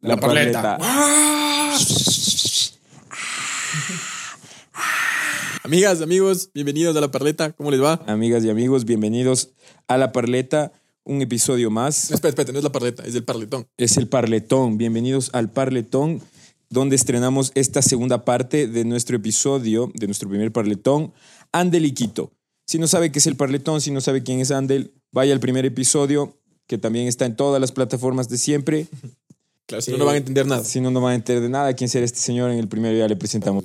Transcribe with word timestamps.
La 0.00 0.16
parleta. 0.16 0.78
Amigas, 5.64 6.00
amigos, 6.00 6.50
bienvenidos 6.54 6.96
a 6.96 7.00
La 7.00 7.10
Parleta. 7.10 7.52
¿Cómo 7.52 7.70
les 7.70 7.82
va? 7.82 8.02
Amigas 8.06 8.44
y 8.44 8.50
amigos, 8.50 8.84
bienvenidos 8.84 9.50
a 9.88 9.98
La 9.98 10.10
Parleta, 10.10 10.72
un 11.04 11.20
episodio 11.20 11.70
más. 11.70 12.10
Espera, 12.10 12.30
espera, 12.30 12.52
no 12.52 12.58
es 12.58 12.64
La 12.64 12.72
Parleta, 12.72 13.04
es 13.04 13.14
el 13.14 13.24
Parletón. 13.24 13.66
Es 13.76 13.96
el 13.96 14.08
Parletón. 14.08 14.78
Bienvenidos 14.78 15.30
al 15.34 15.50
Parletón, 15.50 16.22
donde 16.70 16.96
estrenamos 16.96 17.52
esta 17.54 17.82
segunda 17.82 18.24
parte 18.24 18.66
de 18.66 18.84
nuestro 18.84 19.16
episodio, 19.16 19.92
de 19.94 20.06
nuestro 20.06 20.28
primer 20.28 20.50
Parletón, 20.50 21.12
Andel 21.52 21.84
y 21.84 21.92
Quito. 21.92 22.32
Si 22.66 22.78
no 22.78 22.86
sabe 22.86 23.12
qué 23.12 23.18
es 23.18 23.26
el 23.26 23.36
Parletón, 23.36 23.80
si 23.80 23.90
no 23.90 24.00
sabe 24.00 24.22
quién 24.22 24.40
es 24.40 24.50
Andel, 24.50 24.94
vaya 25.12 25.32
al 25.32 25.40
primer 25.40 25.64
episodio, 25.66 26.38
que 26.66 26.78
también 26.78 27.08
está 27.08 27.26
en 27.26 27.36
todas 27.36 27.60
las 27.60 27.72
plataformas 27.72 28.28
de 28.28 28.38
siempre. 28.38 28.86
Claro, 29.64 29.80
si 29.80 29.92
no, 29.92 29.98
no 29.98 30.04
van 30.06 30.16
a 30.16 30.18
entender 30.18 30.44
nada. 30.44 30.64
Si 30.64 30.80
no, 30.80 30.90
no 30.90 31.00
van 31.00 31.12
a 31.12 31.14
entender 31.14 31.44
de 31.44 31.48
nada 31.48 31.72
quién 31.74 31.88
será 31.88 32.04
este 32.04 32.18
señor. 32.18 32.50
En 32.50 32.58
el 32.58 32.68
primero 32.68 32.98
ya 32.98 33.06
le 33.06 33.16
presentamos. 33.16 33.64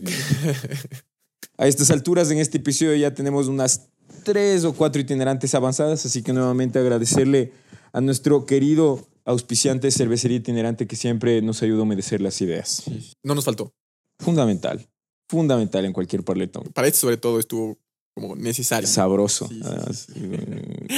a 1.57 1.67
estas 1.67 1.89
alturas, 1.89 2.29
en 2.31 2.37
este 2.37 2.59
episodio 2.59 2.95
ya 2.95 3.13
tenemos 3.13 3.47
unas 3.47 3.89
tres 4.23 4.63
o 4.63 4.73
cuatro 4.73 5.01
itinerantes 5.01 5.53
avanzadas, 5.55 6.05
así 6.05 6.21
que 6.21 6.31
nuevamente 6.33 6.79
agradecerle 6.79 7.51
a 7.91 7.99
nuestro 7.99 8.45
querido 8.45 9.05
auspiciante 9.25 9.91
cervecería 9.91 10.37
itinerante 10.37 10.87
que 10.87 10.95
siempre 10.95 11.41
nos 11.41 11.61
ayuda 11.61 11.79
a 11.79 11.83
humedecer 11.83 12.21
las 12.21 12.39
ideas. 12.41 12.83
No 13.23 13.35
nos 13.35 13.43
faltó. 13.43 13.73
Fundamental, 14.19 14.87
fundamental 15.27 15.83
en 15.85 15.93
cualquier 15.93 16.23
parletón. 16.23 16.63
Para 16.73 16.87
esto, 16.87 17.01
sobre 17.01 17.17
todo, 17.17 17.39
estuvo 17.39 17.77
como 18.21 18.35
necesario. 18.35 18.87
Sabroso. 18.87 19.47
Sí, 19.47 19.61
sí, 19.61 19.93
sí. 19.93 20.13
sí. 20.13 20.97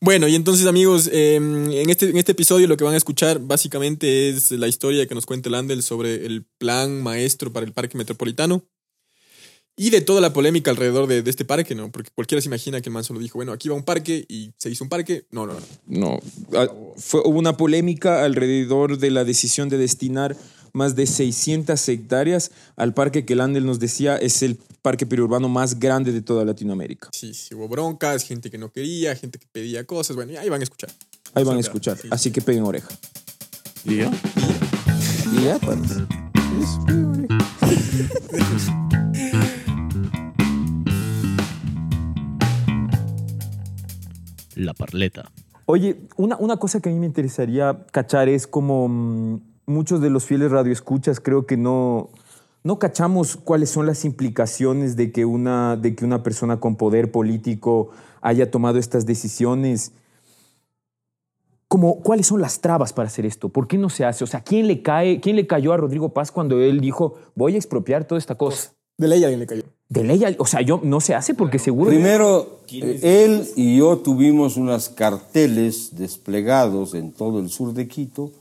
Bueno, 0.00 0.28
y 0.28 0.34
entonces, 0.34 0.66
amigos, 0.66 1.08
eh, 1.12 1.36
en, 1.36 1.88
este, 1.88 2.10
en 2.10 2.18
este 2.18 2.32
episodio 2.32 2.66
lo 2.66 2.76
que 2.76 2.84
van 2.84 2.92
a 2.92 2.98
escuchar 2.98 3.38
básicamente 3.38 4.28
es 4.28 4.50
la 4.50 4.68
historia 4.68 5.06
que 5.06 5.14
nos 5.14 5.24
cuenta 5.24 5.48
el 5.48 5.54
Andel 5.54 5.82
sobre 5.82 6.26
el 6.26 6.44
plan 6.58 7.02
maestro 7.02 7.52
para 7.52 7.64
el 7.64 7.72
parque 7.72 7.96
metropolitano 7.96 8.62
y 9.76 9.90
de 9.90 10.00
toda 10.00 10.20
la 10.20 10.32
polémica 10.32 10.70
alrededor 10.70 11.06
de, 11.08 11.22
de 11.22 11.30
este 11.30 11.44
parque, 11.44 11.74
¿no? 11.74 11.90
Porque 11.90 12.10
cualquiera 12.14 12.40
se 12.40 12.48
imagina 12.48 12.80
que 12.80 12.88
el 12.88 12.92
man 12.92 13.04
solo 13.04 13.18
dijo, 13.18 13.38
bueno, 13.38 13.52
aquí 13.52 13.68
va 13.68 13.74
un 13.74 13.82
parque 13.82 14.24
y 14.28 14.52
se 14.56 14.70
hizo 14.70 14.84
un 14.84 14.90
parque. 14.90 15.26
No, 15.30 15.46
no, 15.46 15.54
no. 15.54 15.60
No, 15.86 16.20
ah, 16.56 16.68
fue, 16.96 17.20
hubo 17.24 17.38
una 17.38 17.56
polémica 17.56 18.24
alrededor 18.24 18.98
de 18.98 19.10
la 19.10 19.24
decisión 19.24 19.68
de 19.68 19.78
destinar 19.78 20.36
más 20.72 20.96
de 20.96 21.06
600 21.06 21.88
hectáreas 21.88 22.50
al 22.76 22.94
parque 22.94 23.24
que 23.24 23.32
el 23.32 23.40
Andel 23.40 23.64
nos 23.64 23.78
decía 23.78 24.16
es 24.16 24.42
el 24.42 24.58
parque 24.82 25.06
periurbano 25.06 25.48
más 25.48 25.78
grande 25.78 26.12
de 26.12 26.20
toda 26.20 26.44
Latinoamérica. 26.44 27.08
Sí, 27.12 27.32
sí, 27.32 27.54
hubo 27.54 27.68
broncas, 27.68 28.24
gente 28.24 28.50
que 28.50 28.58
no 28.58 28.70
quería, 28.70 29.16
gente 29.16 29.38
que 29.38 29.46
pedía 29.50 29.84
cosas. 29.84 30.16
Bueno, 30.16 30.32
y 30.32 30.36
ahí 30.36 30.48
van 30.48 30.60
a 30.60 30.64
escuchar. 30.64 30.90
Ahí 31.32 31.42
van 31.42 31.56
a 31.56 31.60
escuchar, 31.60 31.96
sí. 31.98 32.08
así 32.10 32.30
que 32.30 32.40
peguen 32.40 32.64
oreja. 32.64 32.88
¿Y 33.84 33.96
yo? 33.96 34.10
Y 35.32 35.44
ya, 35.44 35.58
pues. 35.58 35.78
La 44.54 44.74
parleta. 44.74 45.30
Oye, 45.66 46.00
una, 46.16 46.36
una 46.36 46.58
cosa 46.58 46.80
que 46.80 46.90
a 46.90 46.92
mí 46.92 46.98
me 46.98 47.06
interesaría 47.06 47.86
cachar 47.90 48.28
es 48.28 48.46
como 48.46 48.88
mm, 48.88 49.40
muchos 49.66 50.00
de 50.00 50.10
los 50.10 50.24
fieles 50.24 50.50
radioescuchas 50.50 51.20
creo 51.20 51.46
que 51.46 51.56
no, 51.56 52.10
no 52.62 52.78
cachamos 52.78 53.36
cuáles 53.36 53.70
son 53.70 53.86
las 53.86 54.04
implicaciones 54.04 54.96
de 54.96 55.12
que, 55.12 55.24
una, 55.24 55.76
de 55.76 55.94
que 55.94 56.04
una 56.04 56.22
persona 56.22 56.60
con 56.60 56.76
poder 56.76 57.12
político 57.12 57.90
haya 58.20 58.50
tomado 58.50 58.78
estas 58.78 59.04
decisiones. 59.04 59.92
Como, 61.68 62.00
¿Cuáles 62.00 62.26
son 62.26 62.40
las 62.40 62.60
trabas 62.60 62.92
para 62.92 63.08
hacer 63.08 63.26
esto? 63.26 63.48
¿Por 63.48 63.66
qué 63.66 63.76
no 63.76 63.90
se 63.90 64.04
hace? 64.04 64.24
O 64.24 64.26
sea, 64.26 64.42
¿quién 64.42 64.66
le, 64.66 64.80
cae, 64.80 65.20
¿quién 65.20 65.36
le 65.36 65.46
cayó 65.46 65.72
a 65.72 65.76
Rodrigo 65.76 66.14
Paz 66.14 66.30
cuando 66.30 66.58
él 66.60 66.80
dijo, 66.80 67.16
voy 67.34 67.54
a 67.54 67.58
expropiar 67.58 68.06
toda 68.06 68.18
esta 68.18 68.36
cosa? 68.36 68.72
De 68.96 69.08
ley 69.08 69.22
alguien 69.24 69.40
le 69.40 69.46
cayó. 69.46 69.64
De 69.94 70.02
ley, 70.04 70.36
o 70.38 70.44
sea, 70.46 70.60
yo 70.60 70.80
no 70.82 71.00
se 71.00 71.14
hace 71.14 71.34
porque 71.34 71.58
seguro... 71.60 71.88
Primero, 71.90 72.58
eh, 72.72 72.98
él 73.24 73.48
y 73.54 73.78
yo 73.78 73.98
tuvimos 73.98 74.56
unos 74.56 74.88
carteles 74.88 75.90
desplegados 75.92 76.94
en 76.94 77.12
todo 77.12 77.38
el 77.38 77.48
sur 77.48 77.72
de 77.74 77.86
Quito 77.86 78.32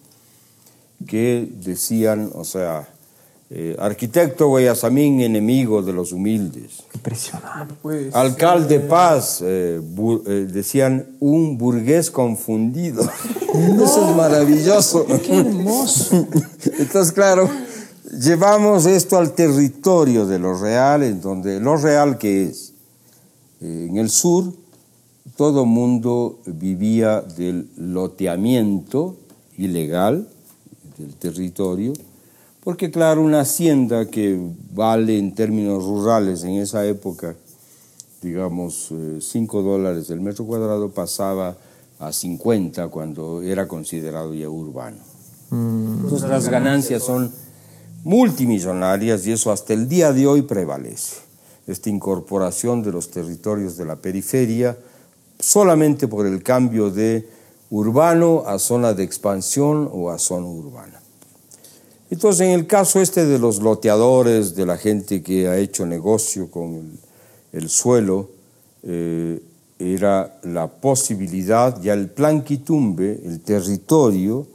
que 1.05 1.47
decían, 1.63 2.31
o 2.33 2.43
sea, 2.43 2.87
eh, 3.49 3.75
arquitecto 3.77 4.47
Guayasamín, 4.47 5.21
enemigo 5.21 5.81
de 5.83 5.93
los 5.93 6.11
humildes. 6.11 6.83
Impresionante. 6.95 7.75
Alcalde 8.13 8.79
Paz, 8.79 9.41
eh, 9.45 9.79
bu- 9.79 10.23
eh, 10.25 10.47
decían 10.51 11.05
un 11.19 11.57
burgués 11.57 12.09
confundido. 12.09 13.03
Eso 13.53 14.09
es 14.09 14.15
maravilloso. 14.15 15.05
Qué 15.23 15.37
hermoso. 15.37 16.25
Entonces, 16.79 17.11
claro, 17.11 17.47
llevamos 18.19 18.85
esto 18.85 19.17
al 19.17 19.33
territorio 19.33 20.25
de 20.25 20.39
lo 20.39 20.59
real, 20.59 21.03
en 21.03 21.21
donde 21.21 21.59
lo 21.59 21.77
real 21.77 22.17
que 22.17 22.43
es. 22.43 22.73
Eh, 23.61 23.87
en 23.89 23.97
el 23.97 24.09
sur, 24.09 24.53
todo 25.35 25.65
mundo 25.65 26.39
vivía 26.45 27.21
del 27.21 27.69
loteamiento 27.77 29.15
ilegal 29.57 30.27
del 30.97 31.15
territorio, 31.15 31.93
porque 32.63 32.91
claro, 32.91 33.21
una 33.21 33.41
hacienda 33.41 34.05
que 34.09 34.39
vale 34.73 35.17
en 35.17 35.33
términos 35.33 35.83
rurales 35.83 36.43
en 36.43 36.51
esa 36.51 36.85
época, 36.85 37.35
digamos, 38.21 38.93
5 39.19 39.61
dólares 39.61 40.09
el 40.09 40.21
metro 40.21 40.45
cuadrado, 40.45 40.89
pasaba 40.89 41.57
a 41.99 42.11
50 42.13 42.87
cuando 42.87 43.41
era 43.41 43.67
considerado 43.67 44.33
ya 44.33 44.49
urbano. 44.49 44.97
Entonces 45.51 46.29
las 46.29 46.49
ganancias 46.49 47.03
son 47.03 47.31
multimillonarias 48.03 49.25
y 49.25 49.31
eso 49.31 49.51
hasta 49.51 49.73
el 49.73 49.87
día 49.87 50.13
de 50.13 50.27
hoy 50.27 50.41
prevalece. 50.43 51.17
Esta 51.65 51.89
incorporación 51.89 52.83
de 52.83 52.91
los 52.91 53.09
territorios 53.09 53.77
de 53.77 53.85
la 53.85 53.95
periferia 53.95 54.77
solamente 55.39 56.07
por 56.07 56.27
el 56.27 56.43
cambio 56.43 56.89
de 56.89 57.27
urbano 57.69 58.43
a 58.45 58.59
zona 58.59 58.93
de 58.93 59.03
expansión 59.03 59.89
o 59.91 60.11
a 60.11 60.19
zona 60.19 60.47
urbana. 60.47 61.01
Entonces, 62.09 62.41
en 62.41 62.51
el 62.51 62.67
caso 62.67 63.01
este 63.01 63.25
de 63.25 63.39
los 63.39 63.59
loteadores, 63.61 64.55
de 64.55 64.65
la 64.65 64.77
gente 64.77 65.23
que 65.23 65.47
ha 65.47 65.57
hecho 65.57 65.85
negocio 65.85 66.51
con 66.51 66.75
el, 66.75 66.99
el 67.53 67.69
suelo, 67.69 68.29
eh, 68.83 69.41
era 69.79 70.39
la 70.43 70.67
posibilidad, 70.67 71.81
ya 71.81 71.93
el 71.93 72.09
plan 72.09 72.43
Quitumbe, 72.43 73.19
el 73.25 73.39
territorio, 73.41 74.47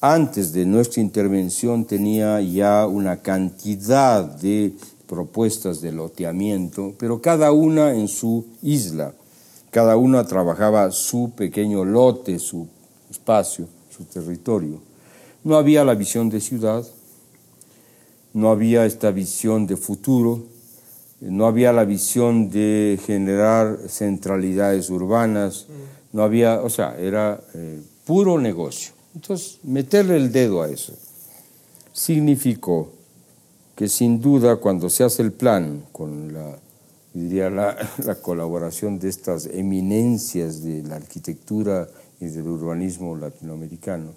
antes 0.00 0.52
de 0.52 0.64
nuestra 0.64 1.02
intervención 1.02 1.84
tenía 1.84 2.40
ya 2.40 2.86
una 2.86 3.20
cantidad 3.20 4.22
de 4.22 4.72
propuestas 5.08 5.80
de 5.80 5.90
loteamiento, 5.90 6.94
pero 6.98 7.20
cada 7.20 7.50
una 7.50 7.94
en 7.94 8.06
su 8.06 8.44
isla. 8.62 9.14
Cada 9.70 9.96
una 9.96 10.24
trabajaba 10.24 10.90
su 10.92 11.32
pequeño 11.36 11.84
lote, 11.84 12.38
su 12.38 12.66
espacio, 13.10 13.66
su 13.90 14.04
territorio. 14.04 14.80
No 15.44 15.56
había 15.56 15.84
la 15.84 15.94
visión 15.94 16.30
de 16.30 16.40
ciudad, 16.40 16.86
no 18.32 18.50
había 18.50 18.86
esta 18.86 19.10
visión 19.10 19.66
de 19.66 19.76
futuro, 19.76 20.44
no 21.20 21.46
había 21.46 21.72
la 21.72 21.84
visión 21.84 22.50
de 22.50 22.98
generar 23.04 23.78
centralidades 23.88 24.90
urbanas, 24.90 25.66
no 26.12 26.22
había, 26.22 26.60
o 26.62 26.70
sea, 26.70 26.96
era 26.98 27.40
eh, 27.54 27.80
puro 28.06 28.38
negocio. 28.38 28.97
Entonces, 29.14 29.58
meterle 29.62 30.16
el 30.16 30.30
dedo 30.32 30.62
a 30.62 30.68
eso 30.68 30.94
significó 31.92 32.92
que 33.74 33.88
sin 33.88 34.20
duda 34.20 34.56
cuando 34.56 34.88
se 34.90 35.04
hace 35.04 35.22
el 35.22 35.32
plan 35.32 35.84
con 35.92 36.32
la, 36.32 36.58
diría, 37.12 37.50
la, 37.50 37.76
la 38.04 38.16
colaboración 38.16 38.98
de 38.98 39.08
estas 39.08 39.46
eminencias 39.46 40.62
de 40.62 40.82
la 40.82 40.96
arquitectura 40.96 41.88
y 42.20 42.26
del 42.26 42.46
urbanismo 42.46 43.16
latinoamericano, 43.16 44.12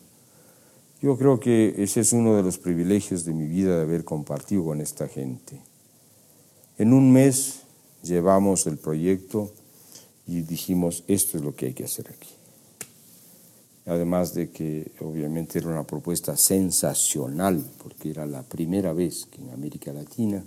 yo 1.01 1.18
creo 1.18 1.39
que 1.39 1.75
ese 1.77 2.01
es 2.01 2.13
uno 2.13 2.36
de 2.36 2.44
los 2.44 2.60
privilegios 2.60 3.25
de 3.25 3.33
mi 3.33 3.48
vida 3.48 3.75
de 3.75 3.81
haber 3.81 4.04
compartido 4.04 4.65
con 4.65 4.81
esta 4.81 5.07
gente. 5.07 5.60
En 6.77 6.94
un 6.94 7.12
mes 7.12 7.62
llevamos 8.04 8.68
el 8.68 8.77
proyecto 8.77 9.51
y 10.27 10.42
dijimos, 10.42 11.04
esto 11.07 11.38
es 11.38 11.44
lo 11.44 11.56
que 11.56 11.68
hay 11.68 11.74
que 11.74 11.86
hacer 11.86 12.07
aquí. 12.10 12.30
Además 13.86 14.33
de 14.36 14.50
que 14.51 14.92
obviamente 15.00 15.57
era 15.60 15.69
una 15.69 15.83
propuesta 15.83 16.38
sensacional, 16.38 17.63
porque 17.81 18.12
era 18.12 18.25
la 18.25 18.44
primera 18.44 18.94
vez 18.94 19.25
que 19.25 19.42
en 19.42 19.50
América 19.50 19.92
Latina 19.92 20.44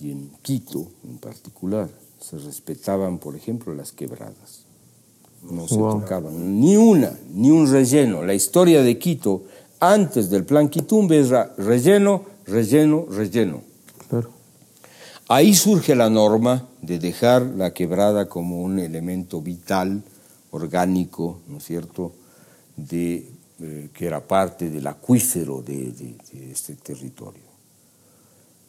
y 0.00 0.10
en 0.12 0.30
Quito 0.42 0.86
en 1.04 1.18
particular 1.18 1.88
se 2.20 2.38
respetaban, 2.38 3.18
por 3.18 3.34
ejemplo, 3.36 3.74
las 3.74 3.92
quebradas. 3.92 4.64
No 5.50 5.68
se 5.68 5.76
Wow. 5.76 6.00
tocaban 6.00 6.60
ni 6.60 6.76
una, 6.76 7.12
ni 7.34 7.50
un 7.50 7.70
relleno. 7.70 8.24
La 8.24 8.32
historia 8.34 8.82
de 8.82 8.98
Quito 8.98 9.42
antes 9.80 10.30
del 10.30 10.44
plan 10.44 10.68
Quitumbe 10.68 11.18
era 11.18 11.52
relleno, 11.58 12.24
relleno, 12.46 13.06
relleno. 13.10 13.60
Claro. 14.08 14.30
Ahí 15.28 15.52
surge 15.54 15.94
la 15.94 16.08
norma 16.08 16.68
de 16.80 16.98
dejar 16.98 17.42
la 17.42 17.74
quebrada 17.74 18.28
como 18.28 18.62
un 18.62 18.78
elemento 18.78 19.42
vital 19.42 20.02
orgánico, 20.54 21.38
¿no 21.48 21.58
es 21.58 21.64
cierto?, 21.64 22.12
de, 22.76 23.28
eh, 23.60 23.88
que 23.92 24.06
era 24.06 24.20
parte 24.20 24.70
del 24.70 24.86
acuífero 24.86 25.62
de, 25.62 25.92
de- 25.92 26.16
de 26.32 26.50
este 26.52 26.74
territorio. 26.74 27.42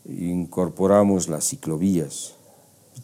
Incorporamos 0.07 1.27
las 1.29 1.45
ciclovías. 1.49 2.33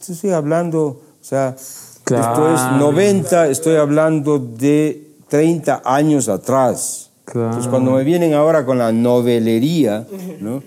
Estoy 0.08 0.30
hablando, 0.32 0.84
o 0.86 1.02
sea, 1.24 1.56
esto 1.58 2.16
es 2.54 2.60
Claro. 2.62 2.78
90, 2.78 3.48
estoy 3.50 3.76
hablando 3.78 4.38
de 4.40 5.08
30 5.30 5.82
años 5.86 6.28
atrás. 6.30 7.10
Entonces, 7.28 7.68
cuando 7.68 7.92
me 7.92 8.04
vienen 8.04 8.34
ahora 8.34 8.66
con 8.66 8.78
la 8.78 8.92
novelería, 8.92 10.06
¿no? 10.42 10.62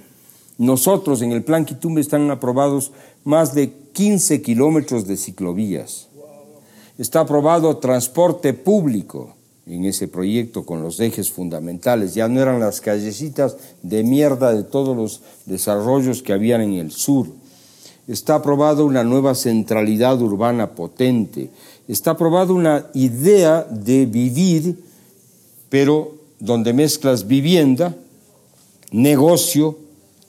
nosotros 0.58 1.20
en 1.22 1.32
el 1.32 1.42
Plan 1.44 1.64
Quitumbe 1.64 2.00
están 2.00 2.30
aprobados 2.30 2.92
más 3.24 3.54
de 3.54 3.72
15 3.92 4.40
kilómetros 4.42 5.06
de 5.06 5.16
ciclovías. 5.16 6.08
Está 6.96 7.20
aprobado 7.20 7.78
transporte 7.78 8.54
público 8.54 9.34
en 9.66 9.84
ese 9.84 10.06
proyecto 10.06 10.64
con 10.64 10.82
los 10.82 11.00
ejes 11.00 11.30
fundamentales. 11.30 12.14
Ya 12.14 12.28
no 12.28 12.40
eran 12.40 12.60
las 12.60 12.80
callecitas 12.80 13.56
de 13.82 14.04
mierda 14.04 14.52
de 14.52 14.62
todos 14.62 14.96
los 14.96 15.20
desarrollos 15.46 16.22
que 16.22 16.32
habían 16.32 16.60
en 16.60 16.74
el 16.74 16.92
sur. 16.92 17.26
Está 18.06 18.36
aprobada 18.36 18.84
una 18.84 19.02
nueva 19.02 19.34
centralidad 19.34 20.20
urbana 20.20 20.70
potente. 20.74 21.50
Está 21.88 22.12
aprobada 22.12 22.52
una 22.52 22.86
idea 22.94 23.66
de 23.68 24.06
vivir, 24.06 24.78
pero 25.70 26.14
donde 26.38 26.72
mezclas 26.72 27.26
vivienda, 27.26 27.96
negocio, 28.92 29.78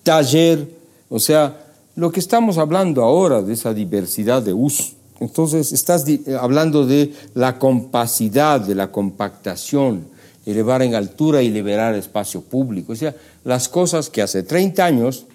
taller, 0.01 0.67
o 1.09 1.19
sea, 1.19 1.61
lo 1.95 2.11
que 2.11 2.19
estamos 2.19 2.57
hablando 2.57 3.03
ahora 3.03 3.41
de 3.43 3.53
esa 3.53 3.73
diversidad 3.73 4.41
de 4.41 4.53
uso. 4.53 4.94
Entonces, 5.19 5.71
estás 5.71 6.07
eh, 6.07 6.19
hablando 6.39 6.85
de 6.85 7.13
la 7.33 7.57
compacidad, 7.57 8.61
de 8.61 8.75
la 8.75 8.91
compactación, 8.91 10.07
elevar 10.45 10.81
en 10.81 10.95
altura 10.95 11.41
y 11.41 11.49
liberar 11.49 11.95
espacio 11.95 12.41
público. 12.41 12.93
O 12.93 12.95
sea, 12.95 13.15
las 13.43 13.67
cosas 13.69 14.09
que 14.09 14.21
hace 14.21 14.43
30 14.43 14.85
años 14.85 15.25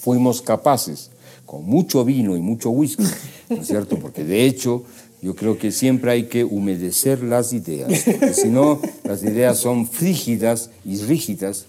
fuimos 0.00 0.42
capaces, 0.42 1.10
con 1.46 1.64
mucho 1.64 2.04
vino 2.04 2.36
y 2.36 2.40
mucho 2.40 2.70
whisky, 2.70 3.04
¿no 3.48 3.56
es 3.56 3.66
cierto? 3.66 3.98
Porque 3.98 4.24
de 4.24 4.44
hecho 4.44 4.84
yo 5.22 5.34
creo 5.34 5.58
que 5.58 5.72
siempre 5.72 6.12
hay 6.12 6.24
que 6.24 6.44
humedecer 6.44 7.22
las 7.22 7.52
ideas, 7.52 8.04
porque 8.04 8.32
si 8.32 8.48
no 8.48 8.80
las 9.04 9.22
ideas 9.22 9.58
son 9.58 9.86
frígidas 9.86 10.70
y 10.84 10.96
rígidas. 10.98 11.66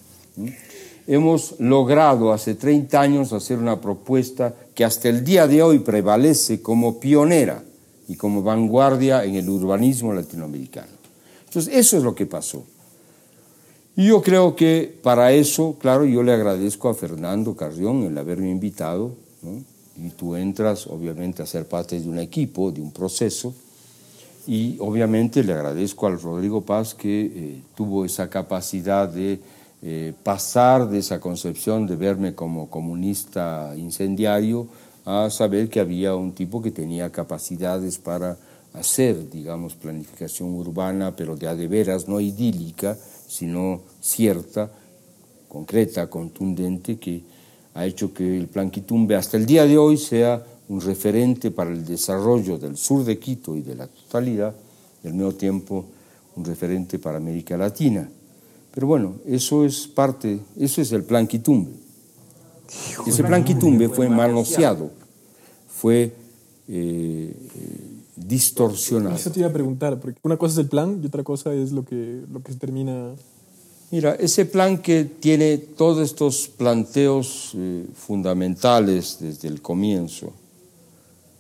Hemos 1.07 1.56
logrado 1.59 2.31
hace 2.31 2.56
30 2.56 3.01
años 3.01 3.33
hacer 3.33 3.57
una 3.57 3.81
propuesta 3.81 4.53
que 4.75 4.86
hasta 4.86 5.09
el 5.09 5.24
día 5.24 5.48
de 5.48 5.63
hoy 5.63 5.80
prevalece 5.80 6.62
como 6.62 7.00
pionera 7.00 7.63
y 8.07 8.15
como 8.15 8.44
vanguardia 8.44 9.24
en 9.24 9.36
el 9.36 9.50
urbanismo 9.50 10.13
latinoamericano. 10.13 10.92
Entonces, 11.45 11.75
eso 11.75 11.98
es 11.98 12.03
lo 12.03 12.15
que 12.15 12.25
pasó. 12.25 12.63
Y 13.95 14.07
yo 14.07 14.21
creo 14.21 14.56
que 14.56 14.98
para 15.03 15.33
eso, 15.33 15.75
claro, 15.80 16.06
yo 16.06 16.24
le 16.24 16.33
agradezco 16.33 16.88
a 16.89 16.94
Fernando 16.94 17.56
Carrión 17.56 18.04
el 18.04 18.18
haberme 18.18 18.50
invitado, 18.50 19.12
y 19.97 20.09
tú 20.12 20.36
entras 20.36 20.88
obviamente 20.88 21.44
a 21.44 21.45
ser 21.45 21.68
parte 21.68 22.00
de 22.00 22.07
un 22.07 22.19
equipo, 22.19 22.71
de 22.71 22.81
un 22.81 22.92
proceso, 22.92 23.54
y 24.47 24.77
obviamente 24.80 25.44
le 25.44 25.54
agradezco 25.54 26.07
al 26.07 26.19
Rodrigo 26.19 26.62
Paz 26.62 26.95
que 26.95 27.21
eh, 27.25 27.62
tuvo 27.75 28.06
esa 28.06 28.30
capacidad 28.30 29.07
de 29.07 29.39
eh, 29.83 30.13
pasar 30.24 30.89
de 30.89 31.00
esa 31.00 31.19
concepción 31.19 31.88
de 31.88 31.95
verme 31.95 32.36
como 32.36 32.69
comunista 32.69 33.74
incendiario 33.75 34.68
a 35.06 35.30
saber 35.31 35.69
que 35.69 35.80
había 35.80 36.16
un 36.16 36.33
tipo 36.33 36.62
que 36.62 36.69
tenía 36.69 37.12
capacidades 37.12 37.98
para 37.98 38.38
hacer, 38.74 39.30
digamos, 39.30 39.74
planificación 39.74 40.54
urbana, 40.54 41.16
pero 41.16 41.36
de 41.36 41.48
a 41.48 41.56
de 41.56 41.68
veras, 41.68 42.07
no 42.07 42.19
idílica, 42.19 42.95
sino 43.28 43.81
cierta, 44.00 44.72
concreta, 45.50 46.10
contundente, 46.10 46.98
que 46.98 47.24
ha 47.74 47.86
hecho 47.86 48.13
que 48.13 48.38
el 48.38 48.48
Plan 48.48 48.69
Quitumbe 48.69 49.16
hasta 49.16 49.38
el 49.38 49.45
día 49.45 49.66
de 49.66 49.78
hoy 49.78 49.98
sea 49.98 50.45
un 50.69 50.80
referente 50.80 51.51
para 51.51 51.72
el 51.72 51.86
desarrollo 51.86 52.57
del 52.57 52.78
sur 52.78 53.04
de 53.04 53.18
Quito 53.18 53.56
y 53.57 53.62
de 53.62 53.75
la 53.75 53.88
totalidad, 53.88 54.54
y 55.04 55.07
al 55.07 55.13
mismo 55.13 55.33
tiempo 55.33 55.86
un 56.36 56.45
referente 56.45 57.00
para 57.00 57.18
América 57.18 57.57
Latina. 57.57 58.07
Pero 58.73 58.88
bueno, 58.88 59.15
eso 59.25 59.65
es 59.65 59.88
parte, 59.88 60.39
eso 60.57 60.81
es 60.81 60.91
el 60.91 61.03
Plan 61.03 61.27
Quitumbe. 61.27 61.71
Ese 63.06 63.23
Plan 63.23 63.44
Quitumbe 63.44 63.89
fue 63.89 64.07
manoseado, 64.07 64.91
fue 65.68 66.13
eh, 66.68 67.33
eh, 67.56 67.91
distorsionado. 68.15 69.15
Eso 69.15 69.31
te 69.31 69.39
iba 69.39 69.50
a 69.50 69.53
preguntar, 69.53 70.00
porque 70.00 70.19
una 70.23 70.38
cosa 70.38 70.53
es 70.53 70.57
el 70.59 70.69
plan 70.69 71.00
y 71.03 71.07
otra 71.07 71.23
cosa 71.23 71.53
es 71.53 71.71
lo 71.71 71.83
que, 71.83 72.21
lo 72.31 72.41
que 72.41 72.53
se 72.53 72.59
termina. 72.59 73.13
Mira, 73.91 74.15
ese 74.15 74.45
plan 74.45 74.77
que 74.77 75.03
tiene 75.03 75.57
todos 75.57 76.00
estos 76.00 76.47
planteos 76.47 77.51
eh, 77.56 77.85
fundamentales 77.94 79.18
desde 79.19 79.50
el 79.50 79.62
comienzo, 79.62 80.31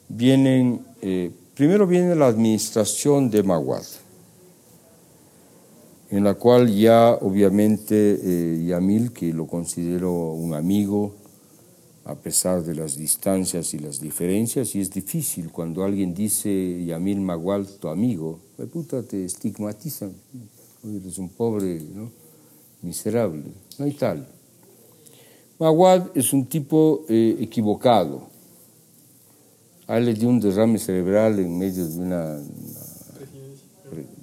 vienen, 0.09 0.81
eh, 1.01 1.31
primero 1.55 1.87
viene 1.87 2.13
la 2.15 2.27
administración 2.27 3.29
de 3.29 3.43
Maguad, 3.43 3.83
en 6.11 6.23
la 6.23 6.33
cual 6.35 6.69
ya 6.75 7.13
obviamente 7.21 8.19
eh, 8.21 8.65
Yamil, 8.67 9.11
que 9.13 9.33
lo 9.33 9.47
considero 9.47 10.33
un 10.33 10.53
amigo, 10.53 11.15
a 12.03 12.15
pesar 12.15 12.63
de 12.63 12.75
las 12.75 12.97
distancias 12.97 13.73
y 13.73 13.79
las 13.79 13.99
diferencias, 14.01 14.75
y 14.75 14.81
es 14.81 14.89
difícil 14.91 15.51
cuando 15.51 15.83
alguien 15.83 16.13
dice 16.13 16.83
Yamil 16.85 17.21
Maguad, 17.21 17.65
tu 17.79 17.87
amigo, 17.87 18.39
pues 18.57 18.67
puta, 18.69 19.01
te 19.03 19.23
estigmatizan, 19.25 20.11
eres 20.83 21.17
un 21.17 21.29
pobre, 21.29 21.79
¿no? 21.93 22.11
miserable, 22.81 23.43
no 23.77 23.85
hay 23.85 23.93
tal. 23.93 24.27
Maguad 25.59 26.07
es 26.15 26.33
un 26.33 26.45
tipo 26.47 27.05
eh, 27.07 27.37
equivocado. 27.39 28.23
A 29.87 29.97
él 29.97 30.05
le 30.05 30.13
dio 30.15 30.27
un 30.29 30.39
derrame 30.39 30.79
cerebral 30.79 31.39
en 31.39 31.57
medio 31.57 31.87
de 31.87 31.99
una, 31.99 32.23
una- 32.39 32.91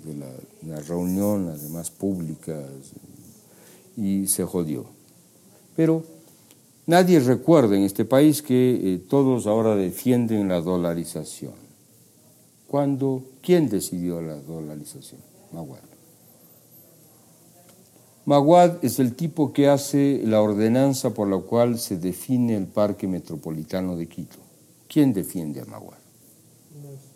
de 0.04 0.14
la- 0.18 0.26
una 0.62 0.80
reunión, 0.80 1.48
además 1.48 1.90
pública, 1.90 2.60
y 3.96 4.26
se 4.26 4.44
jodió. 4.44 4.86
Pero 5.76 6.04
nadie 6.86 7.20
recuerda 7.20 7.76
en 7.76 7.82
este 7.82 8.04
país 8.04 8.42
que 8.42 8.94
eh, 8.94 8.98
todos 8.98 9.46
ahora 9.46 9.76
defienden 9.76 10.48
la 10.48 10.60
dolarización. 10.60 11.54
¿Cuándo? 12.66 13.22
¿Quién 13.40 13.68
decidió 13.68 14.20
la 14.20 14.36
dolarización? 14.36 15.20
Maguad. 15.52 15.80
Maguad 18.26 18.84
es 18.84 18.98
el 18.98 19.14
tipo 19.14 19.54
que 19.54 19.68
hace 19.68 20.20
la 20.22 20.42
ordenanza 20.42 21.14
por 21.14 21.28
la 21.28 21.38
cual 21.38 21.78
se 21.78 21.96
define 21.96 22.56
el 22.56 22.66
Parque 22.66 23.06
Metropolitano 23.06 23.96
de 23.96 24.06
Quito. 24.06 24.36
¿Quién 24.86 25.14
defiende 25.14 25.62
a 25.62 25.64
Maguad? 25.64 25.96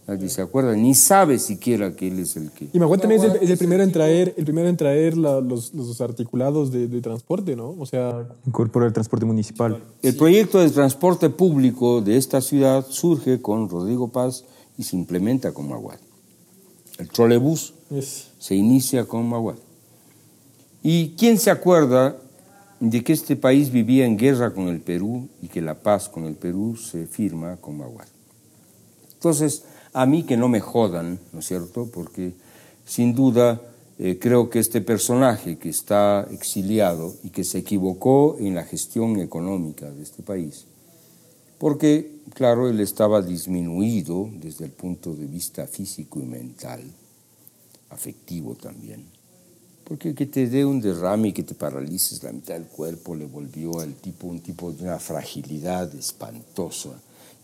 Nadie 0.07 0.29
se 0.29 0.43
acuerda, 0.43 0.75
ni 0.75 0.95
sabe 0.97 1.39
siquiera 1.39 1.95
que 1.95 2.09
él 2.09 2.19
es 2.19 2.37
el 2.37 2.51
que... 2.51 2.69
Y 2.73 2.79
Maguad 2.81 2.99
también 2.99 3.23
es 3.23 3.31
el, 3.31 3.37
es 3.41 3.51
el 3.51 3.57
primero 3.59 3.85
en 3.85 3.93
traer, 3.93 4.35
el 4.37 4.45
primero 4.45 4.69
en 4.69 4.77
traer 4.77 5.17
la- 5.17 5.41
los, 5.41 5.73
los 5.75 6.01
articulados 6.01 6.73
de, 6.73 6.89
de 6.89 7.01
transporte, 7.01 7.55
¿no? 7.55 7.77
O 7.79 7.87
sea, 7.87 8.29
Incorporar 8.45 8.89
el 8.89 8.93
transporte 8.93 9.25
municipal. 9.27 9.81
El 10.03 10.17
proyecto 10.17 10.59
de 10.59 10.71
transporte 10.71 11.31
público 11.31 12.01
de 12.01 12.17
esta 12.17 12.41
ciudad 12.41 12.85
surge 12.89 13.41
con 13.41 13.69
Rodrigo 13.69 14.09
Paz 14.09 14.45
y 14.77 14.83
se 14.83 14.97
implementa 14.97 15.53
con 15.53 15.69
Maguad. 15.69 15.99
El 16.99 17.09
trolebús 17.09 17.75
es, 17.91 18.29
se 18.41 18.57
inicia 18.57 19.05
con 19.05 19.29
Maguad. 19.29 19.57
¿Y 20.83 21.11
quién 21.11 21.39
se 21.39 21.51
acuerda 21.53 22.17
de 22.81 23.05
que 23.05 23.13
este 23.13 23.37
país 23.37 23.71
vivía 23.71 24.05
en 24.05 24.17
guerra 24.19 24.53
con 24.53 24.67
el 24.67 24.81
Perú 24.81 25.29
y 25.41 25.47
que 25.47 25.61
la 25.63 25.77
paz 25.81 26.09
con 26.09 26.25
el 26.25 26.35
Perú 26.35 26.75
se 26.77 27.07
firma 27.07 27.57
con 27.59 27.79
Maguad? 27.79 28.07
Entonces, 29.15 29.63
a 29.93 30.07
mí 30.07 30.23
que 30.25 30.37
no 30.37 30.49
me 30.49 30.61
jodan, 30.61 31.19
¿no 31.33 31.41
es 31.41 31.47
cierto? 31.47 31.87
Porque 31.93 32.33
sin 32.87 33.15
duda 33.15 33.61
eh, 33.99 34.19
creo 34.19 34.49
que 34.49 34.59
este 34.59 34.81
personaje 34.81 35.59
que 35.59 35.69
está 35.69 36.27
exiliado 36.31 37.15
y 37.23 37.31
que 37.31 37.45
se 37.45 37.59
equivocó 37.59 38.37
en 38.39 38.55
la 38.55 38.65
gestión 38.65 39.21
económica 39.21 39.91
de 39.91 40.03
este 40.03 40.23
país, 40.23 40.65
porque, 41.59 42.21
claro, 42.35 42.69
él 42.69 42.81
estaba 42.81 43.23
disminuido 43.23 44.29
desde 44.41 44.65
el 44.65 44.73
punto 44.73 45.15
de 45.15 45.27
vista 45.27 45.67
físico 45.67 46.19
y 46.21 46.25
mental, 46.25 46.83
afectivo 47.91 48.57
también. 48.57 49.05
Porque 49.85 50.15
que 50.15 50.27
te 50.27 50.49
dé 50.49 50.65
un 50.65 50.81
derrame 50.81 51.29
y 51.29 51.33
que 51.33 51.43
te 51.43 51.55
paralices 51.55 52.23
la 52.23 52.33
mitad 52.33 52.55
del 52.55 52.67
cuerpo 52.67 53.15
le 53.15 53.27
volvió 53.27 53.79
al 53.79 53.95
tipo 53.95 54.27
un 54.27 54.41
tipo 54.41 54.73
de 54.73 54.85
una 54.85 54.99
fragilidad 54.99 55.95
espantosa 55.95 56.91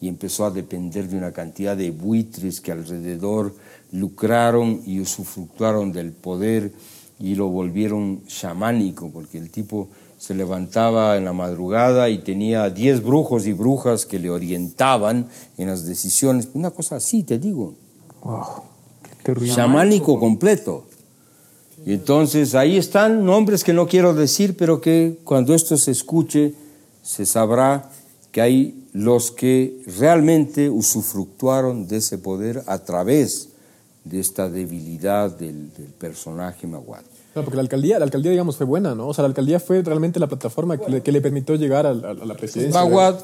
y 0.00 0.08
empezó 0.08 0.44
a 0.44 0.50
depender 0.50 1.08
de 1.08 1.16
una 1.16 1.32
cantidad 1.32 1.76
de 1.76 1.90
buitres 1.90 2.60
que 2.60 2.72
alrededor 2.72 3.54
lucraron 3.92 4.82
y 4.86 5.00
usufructuaron 5.00 5.92
del 5.92 6.12
poder 6.12 6.72
y 7.18 7.34
lo 7.34 7.48
volvieron 7.48 8.22
chamánico, 8.26 9.10
porque 9.12 9.38
el 9.38 9.50
tipo 9.50 9.88
se 10.18 10.34
levantaba 10.34 11.16
en 11.16 11.24
la 11.24 11.32
madrugada 11.32 12.08
y 12.08 12.18
tenía 12.18 12.70
10 12.70 13.02
brujos 13.02 13.46
y 13.46 13.52
brujas 13.52 14.04
que 14.06 14.18
le 14.18 14.30
orientaban 14.30 15.28
en 15.56 15.68
las 15.68 15.84
decisiones. 15.84 16.48
Una 16.54 16.70
cosa 16.70 16.96
así, 16.96 17.22
te 17.22 17.38
digo. 17.38 17.74
Wow, 18.22 18.44
qué 19.24 19.34
chamánico 19.46 20.18
completo. 20.18 20.84
Y 21.86 21.92
entonces 21.92 22.54
ahí 22.54 22.76
están 22.76 23.24
nombres 23.24 23.62
que 23.62 23.72
no 23.72 23.86
quiero 23.86 24.12
decir, 24.12 24.56
pero 24.56 24.80
que 24.80 25.18
cuando 25.24 25.54
esto 25.54 25.76
se 25.76 25.92
escuche 25.92 26.54
se 27.02 27.24
sabrá 27.24 27.90
que 28.32 28.40
hay 28.40 28.84
los 28.92 29.30
que 29.30 29.82
realmente 29.98 30.68
usufructuaron 30.70 31.88
de 31.88 31.96
ese 31.98 32.18
poder 32.18 32.62
a 32.66 32.78
través 32.80 33.48
de 34.04 34.20
esta 34.20 34.48
debilidad 34.48 35.30
del, 35.36 35.72
del 35.74 35.86
personaje 35.98 36.66
Maguad. 36.66 37.02
Claro, 37.32 37.44
porque 37.44 37.56
la 37.56 37.62
alcaldía, 37.62 37.98
la 37.98 38.04
alcaldía, 38.06 38.30
digamos, 38.32 38.56
fue 38.56 38.66
buena, 38.66 38.94
¿no? 38.94 39.08
O 39.08 39.14
sea, 39.14 39.22
la 39.22 39.28
alcaldía 39.28 39.60
fue 39.60 39.82
realmente 39.82 40.18
la 40.18 40.26
plataforma 40.26 40.78
que 40.78 40.90
le, 40.90 41.02
que 41.02 41.12
le 41.12 41.20
permitió 41.20 41.54
llegar 41.56 41.86
a, 41.86 41.90
a- 41.90 41.92
a 42.10 42.14
la 42.14 42.34
presidencia. 42.34 42.80
Maguad, 42.82 43.16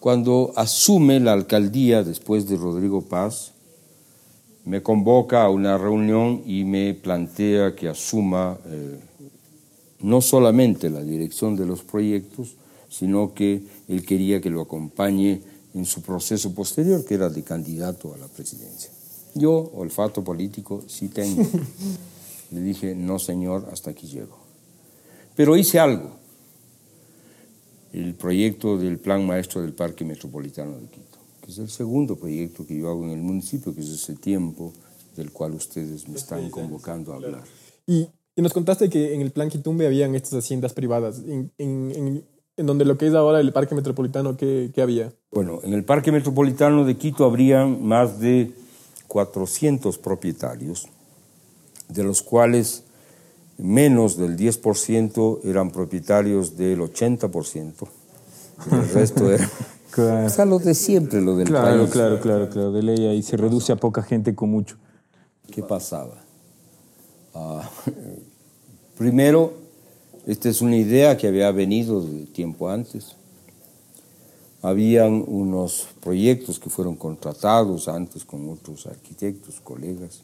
cuando 0.00 0.52
asume 0.56 1.20
la 1.20 1.32
alcaldía 1.32 2.02
después 2.02 2.48
de 2.48 2.56
Rodrigo 2.56 3.02
Paz, 3.02 3.52
me 4.64 4.82
convoca 4.82 5.44
a 5.44 5.50
una 5.50 5.78
reunión 5.78 6.42
y 6.46 6.64
me 6.64 6.94
plantea 6.94 7.74
que 7.74 7.88
asuma 7.88 8.58
eh, 8.66 8.98
no 10.00 10.20
solamente 10.20 10.90
la 10.90 11.02
dirección 11.02 11.56
de 11.56 11.66
los 11.66 11.82
proyectos, 11.82 12.54
sino 12.88 13.34
que 13.34 13.62
él 13.88 14.04
quería 14.04 14.40
que 14.40 14.50
lo 14.50 14.62
acompañe 14.62 15.42
en 15.74 15.84
su 15.84 16.02
proceso 16.02 16.54
posterior, 16.54 17.04
que 17.04 17.14
era 17.14 17.28
de 17.28 17.42
candidato 17.42 18.14
a 18.14 18.18
la 18.18 18.28
presidencia. 18.28 18.90
Yo, 19.34 19.70
olfato 19.74 20.24
político, 20.24 20.82
sí 20.86 21.08
tengo. 21.08 21.42
Le 22.50 22.60
dije, 22.62 22.94
no 22.94 23.18
señor, 23.18 23.68
hasta 23.72 23.90
aquí 23.90 24.06
llego. 24.06 24.38
Pero 25.36 25.56
hice 25.56 25.78
algo 25.78 26.18
el 27.92 28.14
proyecto 28.14 28.76
del 28.76 28.98
Plan 28.98 29.26
Maestro 29.26 29.62
del 29.62 29.72
Parque 29.72 30.04
Metropolitano 30.04 30.78
de 30.78 30.88
Quito, 30.88 31.18
que 31.42 31.50
es 31.50 31.58
el 31.58 31.70
segundo 31.70 32.16
proyecto 32.16 32.66
que 32.66 32.76
yo 32.76 32.88
hago 32.88 33.04
en 33.04 33.10
el 33.10 33.20
municipio, 33.20 33.74
que 33.74 33.80
es 33.80 33.88
ese 33.88 34.14
tiempo 34.14 34.72
del 35.16 35.32
cual 35.32 35.54
ustedes 35.54 36.08
me 36.08 36.16
están 36.16 36.50
convocando 36.50 37.12
a 37.12 37.16
hablar. 37.16 37.44
Y, 37.86 38.08
y 38.36 38.42
nos 38.42 38.52
contaste 38.52 38.88
que 38.88 39.14
en 39.14 39.20
el 39.20 39.30
plan 39.30 39.48
Quitumbe 39.48 39.86
habían 39.86 40.14
estas 40.14 40.34
haciendas 40.34 40.72
privadas. 40.72 41.20
En, 41.26 41.50
en, 41.58 41.92
en, 41.94 42.24
en 42.58 42.66
donde 42.66 42.84
lo 42.84 42.98
que 42.98 43.06
es 43.06 43.14
ahora 43.14 43.40
el 43.40 43.52
parque 43.52 43.74
metropolitano, 43.74 44.36
¿qué, 44.36 44.70
qué 44.74 44.82
había? 44.82 45.12
Bueno, 45.32 45.60
en 45.62 45.72
el 45.74 45.84
Parque 45.84 46.12
Metropolitano 46.12 46.84
de 46.84 46.96
Quito 46.96 47.24
habrían 47.24 47.82
más 47.86 48.18
de 48.20 48.52
400 49.06 49.96
propietarios, 49.98 50.88
de 51.88 52.02
los 52.04 52.20
cuales 52.22 52.84
menos 53.56 54.16
del 54.16 54.36
10% 54.36 55.40
eran 55.44 55.70
propietarios 55.70 56.56
del 56.56 56.80
80%. 56.80 57.88
El 58.72 58.88
resto 58.94 59.30
era... 59.32 59.48
Claro. 59.90 60.26
O 60.26 60.28
sea, 60.28 60.44
lo 60.44 60.58
de 60.58 60.74
siempre, 60.74 61.20
lo 61.22 61.34
del 61.36 61.48
Claro, 61.48 61.78
país. 61.80 61.90
claro, 61.90 62.20
claro, 62.20 62.50
claro. 62.50 62.72
De 62.72 62.82
ley 62.82 63.06
ahí 63.06 63.22
se 63.22 63.36
reduce 63.38 63.72
a 63.72 63.76
poca 63.76 64.02
gente 64.02 64.34
con 64.34 64.50
mucho. 64.50 64.76
¿Qué 65.50 65.62
pasaba? 65.62 66.22
Ah, 67.34 67.68
primero, 68.98 69.54
esta 70.28 70.50
es 70.50 70.60
una 70.60 70.76
idea 70.76 71.16
que 71.16 71.26
había 71.26 71.50
venido 71.52 72.02
de 72.02 72.26
tiempo 72.26 72.68
antes. 72.68 73.16
Habían 74.60 75.24
unos 75.26 75.88
proyectos 76.02 76.58
que 76.58 76.68
fueron 76.68 76.96
contratados 76.96 77.88
antes 77.88 78.26
con 78.26 78.46
otros 78.50 78.86
arquitectos, 78.86 79.58
colegas. 79.64 80.20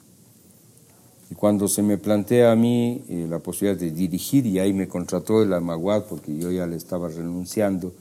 Y 1.31 1.35
cuando 1.35 1.69
se 1.69 1.83
me 1.83 1.97
plantea 1.97 2.53
a 2.53 2.55
mí 2.55 3.03
eh, 3.09 3.27
la 3.31 3.39
posibilidad 3.39 3.81
de 3.81 3.93
dirigir, 3.93 4.45
y 4.45 4.59
ahí 4.59 4.75
me 4.75 4.89
contrató 4.89 5.43
el 5.43 5.55
Almaguad 5.55 6.05
porque 6.05 6.37
yo 6.37 6.51
ya 6.51 6.67
le 6.67 6.77
estaba 6.77 7.09
renunciando, 7.09 7.95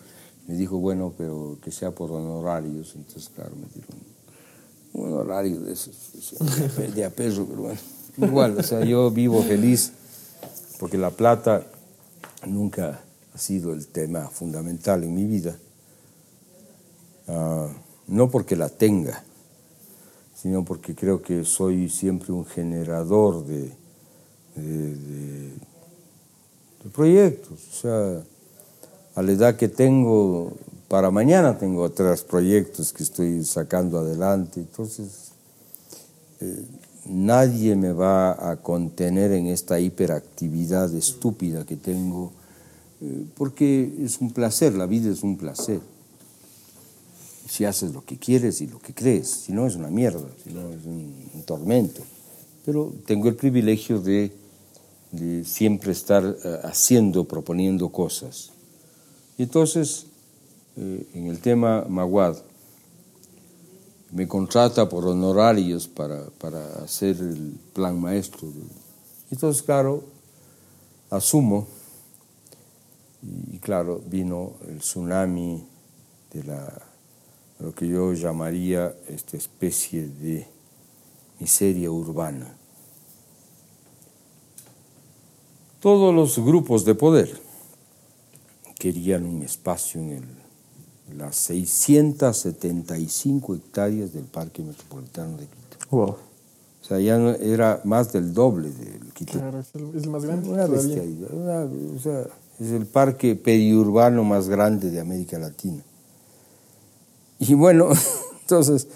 me 0.46 0.56
dijo, 0.56 0.78
bueno, 0.80 1.14
pero 1.18 1.58
que 1.64 1.72
sea 1.72 1.92
por 1.92 2.12
honorarios. 2.12 2.96
Entonces, 2.98 3.32
claro, 3.34 3.52
me 3.56 3.68
dieron 3.74 3.98
un 4.92 5.14
horario 5.14 5.62
de 5.62 5.72
esos, 5.72 5.96
de 6.94 7.06
a 7.06 7.10
perro, 7.10 7.46
pero 7.50 7.62
bueno. 7.62 7.80
Igual, 8.18 8.58
o 8.60 8.64
sea, 8.64 8.84
yo 8.84 9.10
vivo 9.10 9.42
feliz 9.42 9.94
porque 10.80 10.98
la 10.98 11.12
plata 11.12 11.66
nunca 12.46 13.02
ha 13.34 13.38
sido 13.38 13.74
el 13.74 13.88
tema 13.88 14.30
fundamental 14.30 15.04
en 15.04 15.14
mi 15.14 15.26
vida. 15.26 15.58
Ah, 17.28 17.70
no 18.08 18.30
porque 18.30 18.56
la 18.56 18.70
tenga, 18.70 19.24
sino 20.36 20.66
porque 20.66 20.94
creo 20.94 21.22
que 21.22 21.46
soy 21.46 21.90
siempre 21.90 22.34
un 22.34 22.46
generador 22.46 23.46
de, 23.46 23.72
proyectos. 26.94 27.60
O 27.72 27.76
sea, 27.82 28.24
a 29.16 29.22
la 29.24 29.32
edad 29.32 29.56
que 29.56 29.68
tengo, 29.68 30.54
para 30.88 31.10
mañana 31.10 31.58
tengo 31.58 31.90
tres 31.92 32.24
proyectos 32.24 32.94
que 32.94 33.04
estoy 33.04 33.44
sacando 33.46 33.98
adelante. 34.00 34.60
Entonces, 34.60 35.32
eh, 36.42 36.66
nadie 37.06 37.76
me 37.76 37.92
va 37.92 38.52
a 38.52 38.58
contener 38.58 39.32
en 39.32 39.48
esta 39.48 39.80
hiperactividad 39.80 40.94
estúpida 40.94 41.66
que 41.66 41.76
tengo, 41.76 42.32
eh, 43.02 43.26
porque 43.36 43.94
es 44.02 44.20
un 44.20 44.32
placer, 44.32 44.74
la 44.74 44.86
vida 44.86 45.12
es 45.12 45.24
un 45.24 45.38
placer. 45.38 45.82
Si 47.48 47.66
haces 47.66 47.94
lo 47.94 48.06
que 48.06 48.18
quieres 48.18 48.62
y 48.62 48.68
lo 48.68 48.80
que 48.80 48.94
crees, 48.94 49.30
si 49.30 49.52
no 49.52 49.68
es 49.68 49.76
una 49.76 49.90
mierda, 49.90 50.28
si 50.44 50.52
no 50.52 50.70
es 50.70 50.86
un, 50.86 51.44
tormento. 51.46 52.02
Pero 52.66 52.94
tengo 53.06 53.28
el 53.28 53.36
privilegio 53.36 54.00
de, 54.00 54.32
de 55.12 55.44
siempre 55.44 55.92
estar 55.92 56.24
eh, 56.24 56.60
haciendo, 56.64 57.26
proponiendo 57.26 57.90
cosas. 57.90 58.52
Y 59.38 59.44
entonces, 59.44 60.06
eh, 60.78 61.06
en 61.14 61.28
el 61.28 61.40
tema 61.40 61.86
Maguad, 61.90 62.38
me 64.13 64.27
contrata 64.27 64.88
por 64.88 65.08
honorarios 65.08 65.88
para, 65.88 66.25
para 66.39 66.63
hacer 66.84 67.17
el 67.17 67.60
plan 67.74 68.00
maestro. 68.00 68.48
Entonces, 69.32 69.63
claro, 69.63 70.03
asumo, 71.10 71.67
y, 73.51 73.58
claro, 73.60 74.01
vino 74.05 74.53
el 74.67 74.79
tsunami 74.79 75.65
de 76.32 76.43
la, 76.43 76.82
lo 77.60 77.74
que 77.74 77.88
yo 77.88 78.13
llamaría 78.13 78.93
esta 79.08 79.38
especie 79.38 80.08
de 80.08 80.46
miseria 81.39 81.89
urbana. 81.89 82.55
Todos 85.79 86.13
los 86.13 86.38
grupos 86.39 86.86
de 86.86 86.96
poder 86.96 87.41
querían 88.77 89.25
un 89.25 89.41
espacio 89.41 90.01
en 90.01 90.12
el 90.12 90.43
las 91.18 91.36
675 91.38 93.56
hectáreas 93.56 94.14
del 94.14 94.26
Parque 94.26 94.62
Metropolitano 94.64 95.38
de 95.38 95.46
Quito. 95.46 95.78
Wow. 95.92 96.16
O 96.82 96.86
sea, 96.86 97.00
ya 97.00 97.18
no- 97.18 97.32
era 97.32 97.80
más 97.84 98.12
del 98.12 98.34
doble 98.34 98.70
del 98.70 99.14
Quito. 99.14 99.34
Claro, 99.34 99.60
es 99.60 99.68
el, 99.76 99.96
es 99.96 100.04
el 100.04 100.10
más 100.10 100.26
grande. 100.26 100.50
Una 100.50 100.66
una- 100.66 101.68
o 101.96 102.00
sea, 102.02 102.26
es 102.60 102.72
el 102.72 102.86
parque 102.86 103.36
periurbano 103.36 104.24
más 104.24 104.50
grande 104.50 104.90
de 104.92 105.00
América 105.00 105.38
Latina. 105.40 105.82
Y 107.40 107.54
bueno, 107.54 107.90
entonces, 108.42 108.88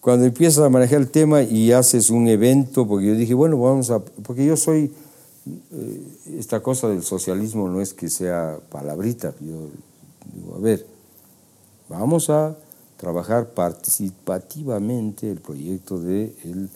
cuando 0.00 0.26
empiezas 0.26 0.64
a 0.64 0.68
manejar 0.70 1.00
el 1.00 1.10
tema 1.10 1.42
y 1.42 1.72
haces 1.72 2.10
un 2.10 2.28
evento, 2.28 2.86
porque 2.86 3.06
yo 3.08 3.14
dije, 3.14 3.34
bueno, 3.34 3.58
vamos 3.58 3.90
a, 3.90 4.00
porque 4.00 4.44
yo 4.44 4.56
soy, 4.56 4.92
eh, 5.72 6.02
esta 6.38 6.60
cosa 6.62 6.88
del 6.88 7.02
socialismo 7.02 7.68
no 7.68 7.80
es 7.80 7.94
que 7.94 8.08
sea 8.10 8.58
palabrita, 8.70 9.34
yo 9.40 9.68
digo, 10.34 10.56
a 10.56 10.58
ver, 10.58 10.86
vamos 11.88 12.30
a 12.30 12.56
trabajar 12.96 13.50
participativamente 13.50 15.30
el 15.30 15.40
proyecto 15.40 15.98
del 15.98 16.70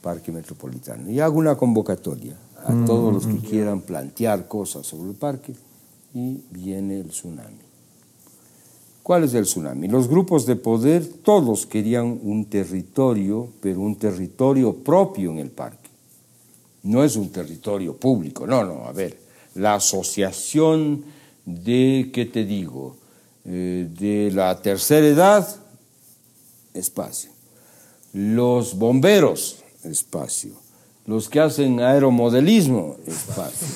Parque 0.00 0.32
Metropolitano. 0.32 1.10
Y 1.10 1.20
hago 1.20 1.38
una 1.38 1.56
convocatoria 1.56 2.36
a 2.64 2.84
todos 2.84 3.12
los 3.12 3.26
que 3.26 3.38
quieran 3.38 3.80
plantear 3.80 4.46
cosas 4.46 4.86
sobre 4.86 5.10
el 5.10 5.16
parque 5.16 5.54
y 6.14 6.40
viene 6.50 7.00
el 7.00 7.08
tsunami. 7.08 7.72
¿Cuál 9.02 9.24
es 9.24 9.34
el 9.34 9.44
tsunami? 9.44 9.88
Los 9.88 10.08
grupos 10.08 10.46
de 10.46 10.54
poder, 10.54 11.04
todos 11.24 11.66
querían 11.66 12.20
un 12.22 12.44
territorio, 12.44 13.48
pero 13.60 13.80
un 13.80 13.96
territorio 13.96 14.76
propio 14.76 15.32
en 15.32 15.38
el 15.38 15.50
parque. 15.50 15.90
No 16.84 17.02
es 17.02 17.16
un 17.16 17.30
territorio 17.30 17.96
público, 17.96 18.46
no, 18.46 18.64
no, 18.64 18.86
a 18.86 18.92
ver, 18.92 19.18
la 19.54 19.74
asociación 19.74 21.04
de, 21.44 22.10
¿qué 22.12 22.26
te 22.26 22.44
digo? 22.44 22.96
Eh, 23.44 23.88
de 23.98 24.30
la 24.32 24.60
tercera 24.60 25.06
edad, 25.06 25.48
espacio. 26.74 27.30
Los 28.12 28.76
bomberos, 28.78 29.56
espacio. 29.84 30.52
Los 31.06 31.28
que 31.28 31.40
hacen 31.40 31.80
aeromodelismo, 31.80 32.96
espacio. 33.06 33.66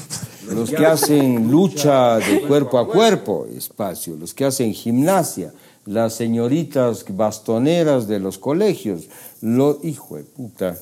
Los 0.55 0.71
que 0.71 0.87
hacen 0.87 1.51
lucha 1.51 2.19
de 2.19 2.43
cuerpo 2.43 2.79
a 2.79 2.87
cuerpo, 2.87 3.47
espacio. 3.53 4.17
Los 4.17 4.33
que 4.33 4.45
hacen 4.45 4.73
gimnasia, 4.73 5.53
las 5.85 6.15
señoritas 6.15 7.05
bastoneras 7.09 8.07
de 8.07 8.21
los 8.21 8.39
colegios, 8.39 9.09
lo, 9.41 9.81
hijo 9.83 10.17
de 10.17 10.23
puta. 10.23 10.79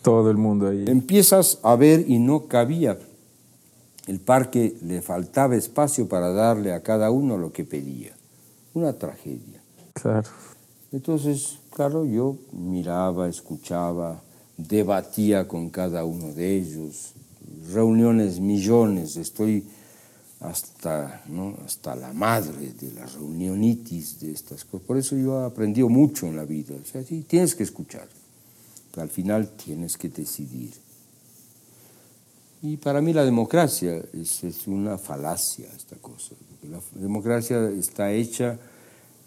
Todo 0.00 0.30
el 0.30 0.38
mundo 0.38 0.68
ahí. 0.68 0.84
Empiezas 0.86 1.58
a 1.62 1.76
ver 1.76 2.04
y 2.08 2.18
no 2.18 2.46
cabía. 2.46 2.98
El 4.08 4.20
parque 4.20 4.74
le 4.80 5.02
faltaba 5.02 5.54
espacio 5.54 6.08
para 6.08 6.32
darle 6.32 6.72
a 6.72 6.82
cada 6.82 7.10
uno 7.10 7.36
lo 7.36 7.52
que 7.52 7.64
pedía. 7.64 8.16
Una 8.72 8.94
tragedia. 8.94 9.60
Claro. 9.92 10.30
Entonces, 10.92 11.58
claro, 11.70 12.06
yo 12.06 12.38
miraba, 12.52 13.28
escuchaba, 13.28 14.22
debatía 14.56 15.46
con 15.46 15.68
cada 15.68 16.06
uno 16.06 16.32
de 16.32 16.56
ellos, 16.56 17.12
reuniones 17.70 18.40
millones, 18.40 19.16
estoy 19.16 19.64
hasta, 20.40 21.22
¿no? 21.28 21.54
hasta 21.66 21.94
la 21.94 22.14
madre 22.14 22.72
de 22.80 22.92
la 22.92 23.04
reunionitis 23.04 24.20
de 24.20 24.32
estas 24.32 24.64
cosas. 24.64 24.86
Por 24.86 24.96
eso 24.96 25.16
yo 25.16 25.42
he 25.42 25.44
aprendido 25.44 25.90
mucho 25.90 26.26
en 26.26 26.36
la 26.36 26.46
vida. 26.46 26.74
O 26.80 26.84
sea, 26.86 27.02
sí, 27.02 27.26
tienes 27.28 27.54
que 27.54 27.64
escuchar, 27.64 28.08
pero 28.90 29.02
al 29.02 29.10
final 29.10 29.50
tienes 29.50 29.98
que 29.98 30.08
decidir. 30.08 30.87
Y 32.62 32.76
para 32.76 33.00
mí 33.00 33.12
la 33.12 33.24
democracia 33.24 34.02
es, 34.12 34.42
es 34.42 34.66
una 34.66 34.98
falacia 34.98 35.68
esta 35.76 35.96
cosa. 35.96 36.34
La 36.68 36.80
democracia 37.00 37.68
está 37.70 38.12
hecha 38.12 38.58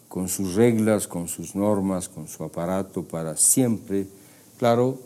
con 0.09 0.27
sus 0.27 0.55
reglas, 0.55 1.07
con 1.07 1.29
sus 1.29 1.55
normas, 1.55 2.09
con 2.09 2.27
su 2.27 2.43
aparato 2.43 3.03
para 3.03 3.37
siempre. 3.37 4.05
Claro, 4.59 4.99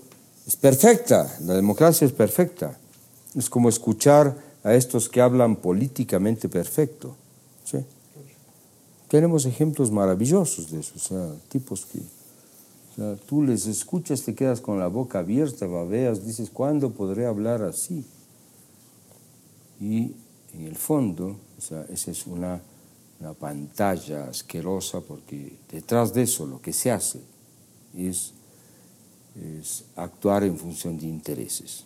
es 0.48 0.56
perfecta, 0.56 1.38
la 1.42 1.54
democracia 1.54 2.06
es 2.06 2.12
perfecta. 2.12 2.78
Es 3.36 3.50
como 3.50 3.70
escuchar 3.70 4.36
a 4.64 4.74
estos 4.74 5.08
que 5.08 5.22
hablan 5.22 5.58
políticamente 5.58 6.50
perfecto. 6.50 7.16
¿sí? 7.64 7.78
Tenemos 9.08 9.46
ejemplos 9.46 9.92
maravillosos 9.92 10.72
de 10.72 10.80
eso, 10.80 10.94
o 10.96 11.00
sea, 11.00 11.32
tipos 11.50 11.86
que 11.86 12.00
o 12.98 13.16
tú 13.28 13.44
les 13.44 13.68
escuchas, 13.68 14.22
te 14.22 14.34
quedas 14.34 14.62
con 14.62 14.80
la 14.80 14.88
boca 14.88 15.20
abierta, 15.20 15.68
babeas, 15.68 16.26
dices, 16.26 16.50
¿cuándo 16.50 16.92
podré 16.92 17.26
hablar 17.26 17.62
así? 17.62 18.06
Y 19.80 20.12
en 20.54 20.66
el 20.66 20.76
fondo, 20.76 21.38
o 21.58 21.62
sea, 21.62 21.86
esa 21.90 22.12
es 22.12 22.26
una, 22.28 22.62
una 23.20 23.34
pantalla 23.34 24.26
asquerosa 24.30 25.02
porque 25.02 25.58
detrás 25.72 26.14
de 26.14 26.24
eso 26.24 26.46
lo 26.46 26.62
que 26.62 26.74
se 26.74 26.92
hace 26.92 27.20
es, 27.98 28.32
es 29.60 29.84
actuar 29.96 30.44
en 30.44 30.58
función 30.58 30.98
de 30.98 31.08
intereses 31.08 31.86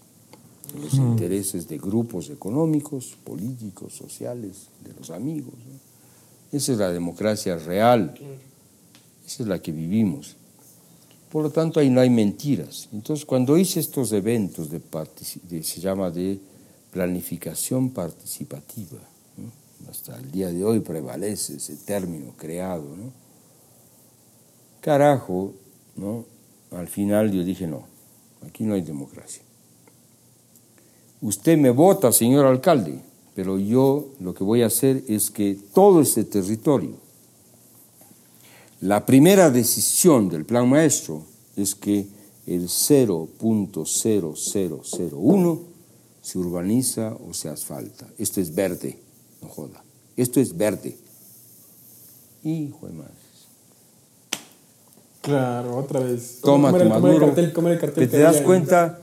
los 0.80 0.94
intereses 0.94 1.68
de 1.68 1.80
grupos 1.80 2.30
económicos, 2.30 3.18
políticos, 3.24 3.92
sociales, 3.96 4.68
de 4.84 4.94
los 4.94 5.10
amigos. 5.10 5.56
¿no? 5.56 5.80
Esa 6.56 6.74
es 6.74 6.78
la 6.78 6.92
democracia 6.92 7.58
real, 7.58 8.14
esa 9.26 9.42
es 9.44 9.50
la 9.50 9.60
que 9.60 9.72
vivimos. 9.72 10.36
Por 11.32 11.42
lo 11.42 11.50
tanto, 11.50 11.80
ahí 11.80 11.90
no 11.90 12.02
hay 12.02 12.12
mentiras. 12.12 12.88
Entonces, 12.94 13.26
cuando 13.26 13.58
hice 13.58 13.80
estos 13.80 14.12
eventos 14.12 14.70
de- 14.70 15.64
se 15.64 15.82
llama 15.82 16.12
de 16.12 16.40
planificación 16.92 17.92
participativa, 17.92 19.00
hasta 19.90 20.18
el 20.18 20.30
día 20.32 20.50
de 20.50 20.64
hoy 20.64 20.82
prevalece 20.82 21.56
ese 21.56 21.76
término 21.78 22.34
creado, 22.38 22.96
¿no? 22.96 23.12
Carajo, 24.82 25.54
¿no? 25.96 26.26
Al 26.72 26.88
final 26.88 27.32
yo 27.32 27.44
dije, 27.44 27.68
no, 27.68 27.84
aquí 28.46 28.64
no 28.64 28.76
hay 28.76 28.82
democracia. 28.82 29.42
Usted 31.22 31.58
me 31.58 31.72
vota, 31.72 32.12
señor 32.12 32.46
alcalde, 32.46 33.02
pero 33.36 33.60
yo 33.60 34.10
lo 34.20 34.34
que 34.34 34.44
voy 34.44 34.62
a 34.62 34.68
hacer 34.68 35.04
es 35.08 35.32
que 35.32 35.58
todo 35.74 36.02
este 36.02 36.24
territorio, 36.24 36.96
la 38.82 39.06
primera 39.06 39.50
decisión 39.50 40.30
del 40.30 40.46
plan 40.46 40.70
maestro 40.70 41.24
es 41.56 41.74
que 41.76 42.08
el 42.48 42.70
0.0001 42.70 45.60
se 46.30 46.38
urbaniza 46.38 47.16
o 47.28 47.34
se 47.34 47.50
asfalta. 47.50 48.06
Esto 48.20 48.40
es 48.40 48.54
verde, 48.54 49.00
no 49.42 49.50
joda. 49.50 49.84
Esto 50.16 50.40
es 50.40 50.56
verde. 50.56 50.96
Hijo 52.44 52.86
de 52.86 52.94
madre. 52.94 53.14
Claro, 55.22 55.78
otra 55.78 56.02
vez. 56.02 56.40
Toma 56.42 56.70
¿Cómo 56.70 56.78
tu 56.78 56.84
el 56.84 56.90
maduro. 56.90 57.26
el 57.36 57.80
cartel 57.80 58.10
¿Te, 58.10 58.20
das 58.20 58.42
cuenta? 58.42 59.00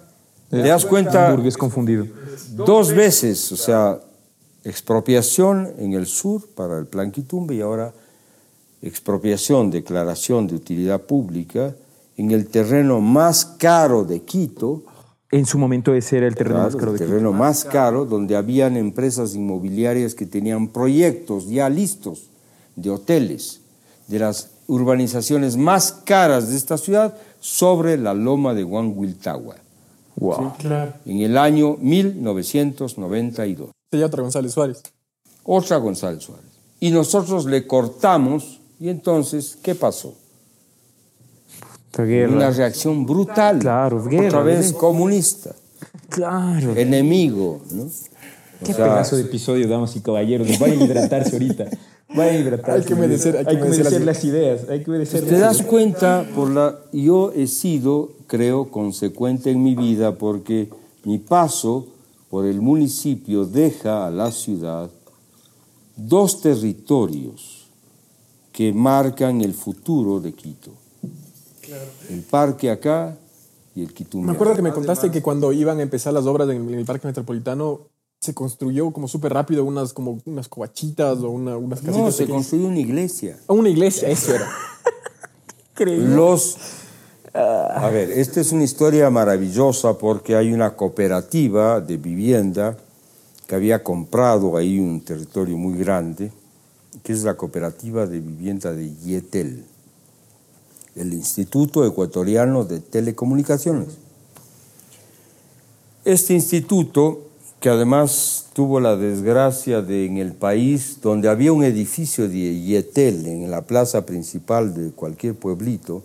¿Te 0.49 0.59
das 0.59 0.87
cuenta? 0.87 1.37
Confundido. 1.59 2.07
Dos 2.51 2.93
veces, 2.93 3.51
o 3.51 3.57
sea, 3.57 4.01
expropiación 4.63 5.73
en 5.79 5.95
el 5.95 6.07
sur 6.07 6.47
para 6.55 6.79
el 6.79 6.87
Plan 6.87 7.11
Quitumbe 7.11 7.57
y 7.57 7.61
ahora 7.61 7.93
expropiación, 8.83 9.71
declaración 9.71 10.47
de 10.47 10.55
utilidad 10.55 11.01
pública 11.03 11.75
en 12.17 12.31
el 12.31 12.47
terreno 12.47 13.01
más 13.01 13.45
caro 13.45 14.05
de 14.05 14.23
Quito, 14.23 14.85
En 15.37 15.45
su 15.45 15.59
momento 15.59 15.93
ese 15.95 16.17
era 16.17 16.27
el 16.29 16.35
terreno 16.35 16.61
claro, 16.61 16.71
más 16.71 16.77
caro 16.77 16.93
el 16.93 16.99
de 16.99 17.05
terreno 17.07 17.33
más 17.35 17.65
caro, 17.67 18.05
donde 18.07 18.37
habían 18.37 18.75
empresas 18.79 19.35
inmobiliarias 19.35 20.15
que 20.15 20.25
tenían 20.25 20.69
proyectos 20.69 21.47
ya 21.51 21.69
listos 21.69 22.31
de 22.75 22.89
hoteles, 22.89 23.61
de 24.09 24.19
las 24.19 24.49
urbanizaciones 24.67 25.59
más 25.59 25.93
caras 25.93 26.49
de 26.49 26.57
esta 26.57 26.79
ciudad 26.79 27.15
sobre 27.39 27.99
la 27.99 28.15
loma 28.15 28.55
de 28.55 28.65
Huanhuiltagua, 28.65 29.57
Wow. 30.19 30.55
Claro. 30.57 30.95
en 31.05 31.21
el 31.21 31.37
año 31.37 31.77
1992. 31.83 33.69
Se 33.91 33.99
llama 33.99 34.07
otra 34.07 34.23
González 34.23 34.53
Suárez. 34.53 34.83
otra 35.45 35.77
González 35.77 36.23
Suárez. 36.23 36.47
Y 36.81 36.91
nosotros 36.91 37.45
le 37.45 37.67
cortamos, 37.67 38.59
y 38.81 38.89
entonces, 38.89 39.59
¿qué 39.63 39.75
pasó? 39.75 40.15
Guerra. 41.97 42.33
Una 42.35 42.51
reacción 42.51 43.07
brutal. 43.07 43.59
Claro, 43.59 44.05
guerra, 44.05 44.27
Otra 44.29 44.43
vez 44.43 44.67
¿verdad? 44.67 44.79
comunista, 44.79 45.55
Claro. 46.09 46.75
enemigo, 46.77 47.61
¿no? 47.73 47.85
Qué 48.65 48.73
O 48.73 48.75
sea, 48.77 48.85
pedazo 48.87 49.17
de 49.17 49.23
episodio, 49.23 49.69
damas 49.69 49.95
y 49.97 50.01
caballeros. 50.01 50.59
Vayan 50.59 50.81
a 50.81 50.85
hidratarse 50.85 51.33
ahorita. 51.33 51.65
Vayan 52.15 52.37
a 52.37 52.39
hidratarse. 52.39 52.81
Hay 52.81 52.87
que 52.87 52.95
humedecer, 52.95 53.37
hay 53.37 53.45
que 53.45 53.51
hay 53.51 53.57
que 53.57 53.63
humedecer 53.63 53.87
humedecer 53.87 54.05
las- 54.07 54.25
ideas. 54.25 54.69
Hay 54.71 54.83
que 54.83 54.91
humedecer 54.91 55.25
Te 55.25 55.33
las 55.33 55.41
das 55.41 55.57
ideas. 55.57 55.67
cuenta, 55.71 56.27
por 56.35 56.51
la, 56.51 56.79
yo 56.93 57.33
he 57.35 57.47
sido, 57.47 58.13
creo, 58.27 58.71
consecuente 58.71 59.51
en 59.51 59.63
mi 59.63 59.75
vida 59.75 60.17
porque 60.17 60.71
mi 61.05 61.19
paso 61.19 61.87
por 62.31 62.47
el 62.47 62.61
municipio 62.63 63.45
deja 63.45 64.07
a 64.07 64.11
la 64.11 64.31
ciudad 64.33 64.91
dos 65.97 66.41
territorios 66.41 67.67
que 68.53 68.73
marcan 68.73 69.41
el 69.43 69.53
futuro 69.55 70.21
de 70.21 70.33
Quito. 70.33 70.71
El 72.11 72.23
parque 72.23 72.71
acá 72.71 73.17
y 73.75 73.83
el 73.83 73.93
Quitumbe. 73.93 74.27
Me 74.27 74.33
acuerdo 74.33 74.55
que 74.55 74.63
me 74.63 74.73
contaste 74.73 75.11
que 75.11 75.23
cuando 75.23 75.53
iban 75.53 75.79
a 75.79 75.83
empezar 75.83 76.13
las 76.13 76.25
obras 76.27 76.49
en 76.49 76.57
el, 76.63 76.69
en 76.75 76.79
el 76.81 76.85
Parque 76.85 77.07
Metropolitano 77.07 77.81
se 78.21 78.33
construyó 78.35 78.91
como 78.93 79.09
súper 79.09 79.33
rápido 79.35 79.65
unas 79.65 79.93
como 79.93 80.19
unas 80.25 80.49
covachitas 80.49 81.19
o 81.19 81.31
una- 81.31 81.57
unas 81.59 81.81
casitas 81.81 81.99
No, 81.99 82.11
se 82.11 82.19
pequeñas. 82.25 82.43
construyó 82.43 82.69
una 82.69 82.81
iglesia. 82.81 83.37
Ah, 83.47 83.53
Una 83.53 83.69
iglesia, 83.69 84.09
eso 84.09 84.35
era. 84.35 84.49
Los. 85.87 86.57
A 87.35 87.91
ver, 87.91 88.11
esta 88.13 88.41
es 88.41 88.51
una 88.53 88.65
historia 88.65 89.11
maravillosa 89.11 89.99
porque 89.99 90.35
hay 90.37 90.55
una 90.55 90.75
cooperativa 90.75 91.83
de 91.83 91.99
vivienda 91.99 92.79
que 93.47 93.55
había 93.55 93.83
comprado 93.85 94.57
ahí 94.57 94.79
un 94.79 95.03
territorio 95.03 95.57
muy 95.59 95.77
grande, 95.79 96.33
que 97.03 97.13
es 97.13 97.23
la 97.25 97.35
cooperativa 97.35 98.07
de 98.07 98.21
vivienda 98.21 98.73
de 98.73 98.91
Yetel, 98.97 99.67
el 100.97 101.13
Instituto 101.13 101.87
Ecuatoriano 101.87 102.65
de 102.65 102.81
Telecomunicaciones. 102.81 103.89
Este 106.05 106.35
instituto, 106.35 107.21
que 107.61 107.69
además 107.69 108.47
tuvo 108.55 108.81
la 108.81 108.97
desgracia 108.97 109.83
de 109.83 110.07
en 110.07 110.17
el 110.19 110.33
país 110.33 110.99
donde 111.03 111.29
había 111.29 111.53
un 111.53 111.65
edificio 111.65 112.29
de 112.29 112.61
Yetel 112.63 113.27
en 113.27 113.51
la 113.51 113.63
plaza 113.63 114.07
principal 114.07 114.75
de 114.75 114.91
cualquier 114.91 115.35
pueblito, 115.35 116.03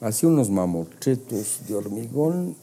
hacía 0.00 0.28
unos 0.28 0.50
mamotretos 0.50 1.60
de 1.68 1.74
hormigón 1.74 2.56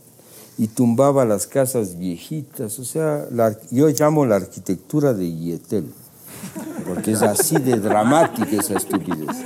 y 0.58 0.68
tumbaba 0.68 1.26
las 1.26 1.48
casas 1.48 1.98
viejitas, 1.98 2.78
o 2.78 2.86
sea, 2.86 3.28
yo 3.72 3.88
llamo 3.90 4.26
la 4.26 4.36
arquitectura 4.36 5.14
de 5.14 5.32
Yetel, 5.32 5.86
porque 6.88 7.12
es 7.12 7.22
así 7.22 7.58
de 7.58 7.80
dramática 7.80 8.52
esa 8.52 8.76
estupidez. 8.76 9.38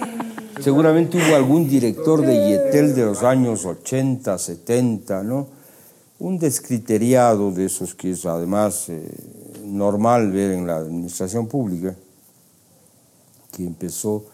Seguramente 0.62 1.18
hubo 1.18 1.36
algún 1.36 1.68
director 1.70 2.26
de 2.26 2.50
Yetel 2.50 2.96
de 2.96 3.06
los 3.06 3.24
años 3.24 3.66
80, 3.66 4.38
70, 4.38 5.24
¿no? 5.24 5.48
Un 6.20 6.40
descriteriado 6.40 7.52
de 7.52 7.66
esos 7.66 7.94
que 7.94 8.12
es 8.12 8.26
además 8.26 8.90
eh, 8.90 9.08
normal 9.64 10.32
ver 10.32 10.52
en 10.52 10.66
la 10.66 10.78
administración 10.78 11.48
pública, 11.48 11.96
que 13.56 13.66
empezó, 13.66 14.26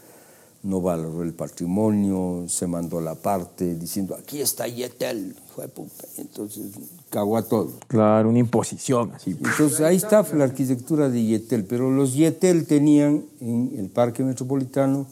no 0.64 0.80
valoró 0.82 1.24
el 1.24 1.34
patrimonio, 1.34 2.46
se 2.48 2.68
mandó 2.68 3.02
la 3.02 3.16
parte 3.16 3.76
diciendo, 3.76 4.16
aquí 4.16 4.40
está 4.40 4.66
Yetel, 4.66 5.36
de 5.58 5.68
puta. 5.68 6.06
Entonces 6.18 6.68
cagó 7.10 7.36
a 7.36 7.44
todo. 7.44 7.74
Claro, 7.88 8.30
una 8.30 8.40
imposición 8.40 9.12
así. 9.14 9.32
Entonces 9.32 9.82
ahí 9.82 9.98
está 9.98 10.26
la 10.34 10.46
arquitectura 10.46 11.10
de 11.10 11.22
Yetel, 11.22 11.66
pero 11.66 11.92
los 11.92 12.14
Yetel 12.14 12.66
tenían 12.66 13.26
en 13.42 13.76
el 13.78 13.90
Parque 13.90 14.24
Metropolitano 14.24 15.06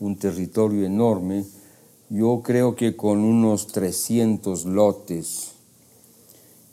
un 0.00 0.16
territorio 0.16 0.84
enorme, 0.84 1.44
yo 2.10 2.42
creo 2.44 2.74
que 2.76 2.94
con 2.96 3.18
unos 3.20 3.66
300 3.68 4.64
lotes, 4.66 5.50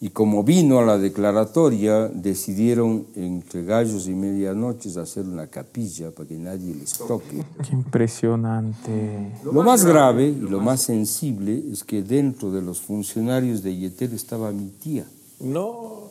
Y 0.03 0.09
como 0.09 0.43
vino 0.43 0.79
a 0.79 0.83
la 0.83 0.97
declaratoria, 0.97 2.07
decidieron 2.07 3.05
entre 3.15 3.63
gallos 3.63 4.07
y 4.07 4.15
medianoches 4.15 4.97
hacer 4.97 5.25
una 5.27 5.45
capilla 5.45 6.09
para 6.09 6.27
que 6.27 6.39
nadie 6.39 6.73
les 6.73 6.93
toque. 6.93 7.43
Qué 7.63 7.71
impresionante. 7.75 9.31
Lo 9.43 9.61
más 9.61 9.85
grave 9.85 10.27
y 10.29 10.35
lo 10.39 10.59
más 10.59 10.81
sensible 10.81 11.63
es 11.71 11.83
que 11.83 12.01
dentro 12.01 12.49
de 12.51 12.63
los 12.63 12.81
funcionarios 12.81 13.61
de 13.61 13.77
Yetel 13.77 14.13
estaba 14.13 14.51
mi 14.51 14.69
tía, 14.69 15.05
No. 15.39 16.09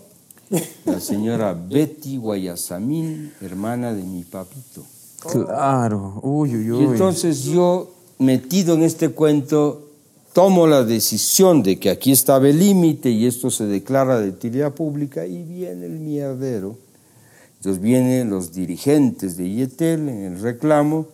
la 0.85 1.01
señora 1.01 1.53
Betty 1.55 2.17
Guayasamín, 2.17 3.33
hermana 3.41 3.93
de 3.93 4.05
mi 4.05 4.23
papito. 4.23 4.85
Claro. 5.21 6.21
Uy, 6.23 6.57
uy, 6.57 6.67
Y 6.67 6.71
uy. 6.71 6.85
entonces 6.85 7.45
yo, 7.45 7.93
metido 8.19 8.75
en 8.75 8.83
este 8.83 9.11
cuento, 9.11 9.89
tomo 10.33 10.67
la 10.67 10.85
decisión 10.85 11.63
de 11.63 11.79
que 11.79 11.91
aquí 11.91 12.13
estaba 12.13 12.49
el 12.49 12.59
límite 12.59 13.11
y 13.11 13.27
esto 13.27 13.51
se 13.51 13.67
declara 13.67 14.21
de 14.21 14.31
utilidad 14.31 14.73
pública 14.73 15.27
y 15.27 15.43
viene 15.43 15.87
el 15.87 15.99
mierdero. 15.99 16.77
Entonces 17.59 17.83
vienen 17.83 18.31
los 18.31 18.53
dirigentes 18.53 19.37
de 19.37 19.51
Yetel 19.51 20.09
en 20.09 20.23
el 20.25 20.41
reclamo 20.41 21.09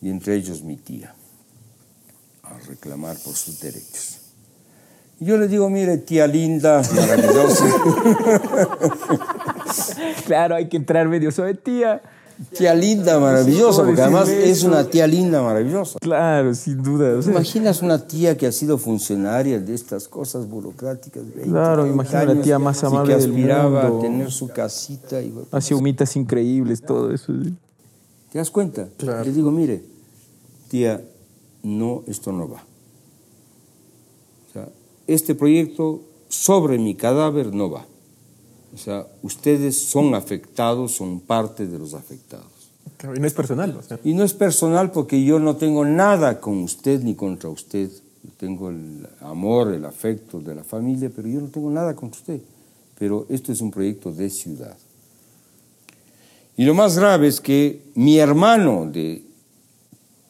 y 0.00 0.08
entre 0.08 0.36
ellos 0.36 0.62
mi 0.62 0.76
tía 0.76 1.14
a 2.42 2.58
reclamar 2.66 3.16
por 3.18 3.34
sus 3.34 3.60
derechos. 3.60 4.16
Y 5.20 5.26
yo 5.26 5.36
le 5.36 5.48
digo, 5.48 5.68
mire, 5.68 5.98
tía 5.98 6.26
linda, 6.26 6.80
maravillosa, 6.94 7.64
Claro, 10.26 10.54
hay 10.56 10.68
que 10.68 10.76
entrar 10.78 11.06
medio 11.08 11.30
sobre 11.30 11.54
tía. 11.54 12.00
Tía 12.56 12.74
linda, 12.74 13.18
maravillosa, 13.18 13.84
porque 13.84 14.00
además 14.02 14.28
es 14.28 14.62
una 14.62 14.84
tía 14.84 15.06
linda, 15.06 15.42
maravillosa. 15.42 15.98
Claro, 16.00 16.54
sin 16.54 16.82
duda. 16.82 17.16
o 17.18 17.22
sea, 17.22 17.32
¿Imaginas 17.32 17.82
una 17.82 18.06
tía 18.06 18.36
que 18.36 18.46
ha 18.46 18.52
sido 18.52 18.78
funcionaria 18.78 19.58
de 19.58 19.74
estas 19.74 20.08
cosas 20.08 20.48
burocráticas? 20.48 21.22
20, 21.22 21.42
Claro, 21.50 21.82
30 21.82 21.94
imagina 21.94 22.24
la 22.34 22.42
tía 22.42 22.58
más 22.58 22.82
amable 22.84 23.14
que 23.14 23.20
del 23.20 23.30
aspiraba 23.30 23.82
mundo. 23.82 23.98
a 23.98 24.02
tener 24.02 24.30
su 24.32 24.48
casita. 24.48 25.20
Y, 25.20 25.34
hace 25.50 25.74
humitas 25.74 26.16
increíbles, 26.16 26.80
todo 26.82 27.12
eso. 27.12 27.32
¿Te 28.32 28.38
das 28.38 28.50
cuenta? 28.50 28.88
Le 29.24 29.32
digo, 29.32 29.50
mire, 29.50 29.82
tía, 30.68 31.02
no, 31.62 32.02
esto 32.06 32.32
no 32.32 32.48
va. 32.48 32.62
O 34.48 34.52
sea, 34.52 34.68
este 35.06 35.34
proyecto 35.34 36.00
sobre 36.28 36.78
mi 36.78 36.94
cadáver 36.94 37.52
no 37.52 37.70
va. 37.70 37.86
O 38.74 38.78
sea, 38.78 39.06
ustedes 39.22 39.76
son 39.76 40.14
afectados, 40.14 40.92
son 40.92 41.20
parte 41.20 41.66
de 41.66 41.78
los 41.78 41.94
afectados. 41.94 42.46
Claro, 42.96 43.16
y 43.16 43.20
no 43.20 43.26
es 43.26 43.34
personal. 43.34 43.76
O 43.76 43.82
sea. 43.82 43.98
Y 44.04 44.14
no 44.14 44.24
es 44.24 44.34
personal 44.34 44.92
porque 44.92 45.22
yo 45.24 45.38
no 45.38 45.56
tengo 45.56 45.84
nada 45.84 46.40
con 46.40 46.58
usted 46.62 47.02
ni 47.02 47.14
contra 47.14 47.48
usted. 47.48 47.90
Yo 48.22 48.30
tengo 48.36 48.70
el 48.70 49.08
amor, 49.20 49.72
el 49.72 49.84
afecto 49.84 50.40
de 50.40 50.54
la 50.54 50.64
familia, 50.64 51.10
pero 51.14 51.26
yo 51.28 51.40
no 51.40 51.48
tengo 51.48 51.70
nada 51.70 51.96
contra 51.96 52.20
usted. 52.20 52.40
Pero 52.98 53.26
esto 53.30 53.52
es 53.52 53.60
un 53.60 53.70
proyecto 53.70 54.12
de 54.12 54.28
ciudad. 54.28 54.76
Y 56.56 56.64
lo 56.64 56.74
más 56.74 56.98
grave 56.98 57.28
es 57.28 57.40
que 57.40 57.82
mi 57.94 58.18
hermano 58.18 58.86
de 58.90 59.24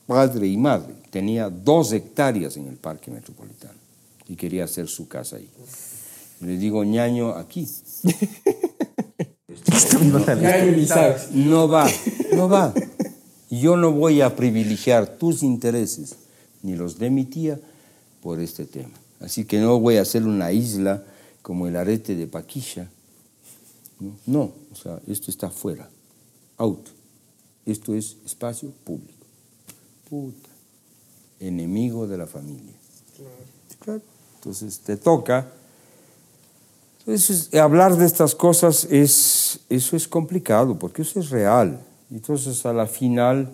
padre 0.07 0.47
y 0.47 0.57
madre 0.57 0.95
tenía 1.11 1.51
dos 1.51 1.93
hectáreas 1.93 2.57
en 2.57 2.69
el 2.69 2.77
parque 2.77 3.11
metropolitano 3.11 3.79
y 4.29 4.37
quería 4.37 4.65
hacer 4.65 4.87
su 4.87 5.09
casa 5.09 5.37
ahí. 5.37 5.49
Le 6.41 6.57
digo, 6.57 6.85
ñaño, 6.85 7.35
aquí. 7.35 7.67
No 11.33 11.69
va, 11.69 11.91
no 12.33 12.49
va. 12.49 12.75
Yo 13.51 13.77
no 13.77 13.93
voy 13.93 14.21
a 14.21 14.37
privilegiar 14.37 15.19
tus 15.19 15.43
intereses 15.43 16.17
ni 16.63 16.77
los 16.77 16.99
de 16.99 17.11
mi 17.11 17.25
tía 17.25 17.61
por 18.23 18.39
este 18.41 18.65
tema. 18.65 18.93
Así 19.21 19.45
que 19.45 19.59
no 19.59 19.81
voy 19.81 19.97
a 19.97 20.03
hacer 20.03 20.25
una 20.25 20.53
isla 20.53 21.03
como 21.43 21.67
el 21.67 21.77
arete 21.77 22.15
de 22.15 22.27
Paquilla. 22.27 22.89
No, 23.99 24.17
no, 24.27 24.53
o 24.73 24.75
sea, 24.75 25.01
esto 25.07 25.31
está 25.31 25.51
fuera, 25.51 25.91
out. 26.57 26.89
Esto 27.67 27.95
es 27.95 28.17
espacio 28.25 28.71
público. 28.85 29.27
Puta, 30.09 30.49
enemigo 31.39 32.07
de 32.07 32.17
la 32.17 32.27
familia. 32.27 32.73
Claro. 33.81 34.03
Entonces 34.37 34.79
te 34.79 34.97
toca. 34.97 35.53
Entonces, 37.01 37.53
hablar 37.55 37.97
de 37.97 38.07
estas 38.07 38.35
cosas 38.35 38.85
es, 38.91 39.61
eso 39.69 39.97
es 39.97 40.07
complicado, 40.07 40.79
porque 40.79 41.03
eso 41.03 41.19
es 41.19 41.31
real. 41.31 41.81
Entonces, 42.11 42.65
a 42.67 42.73
la 42.73 42.87
final, 42.87 43.51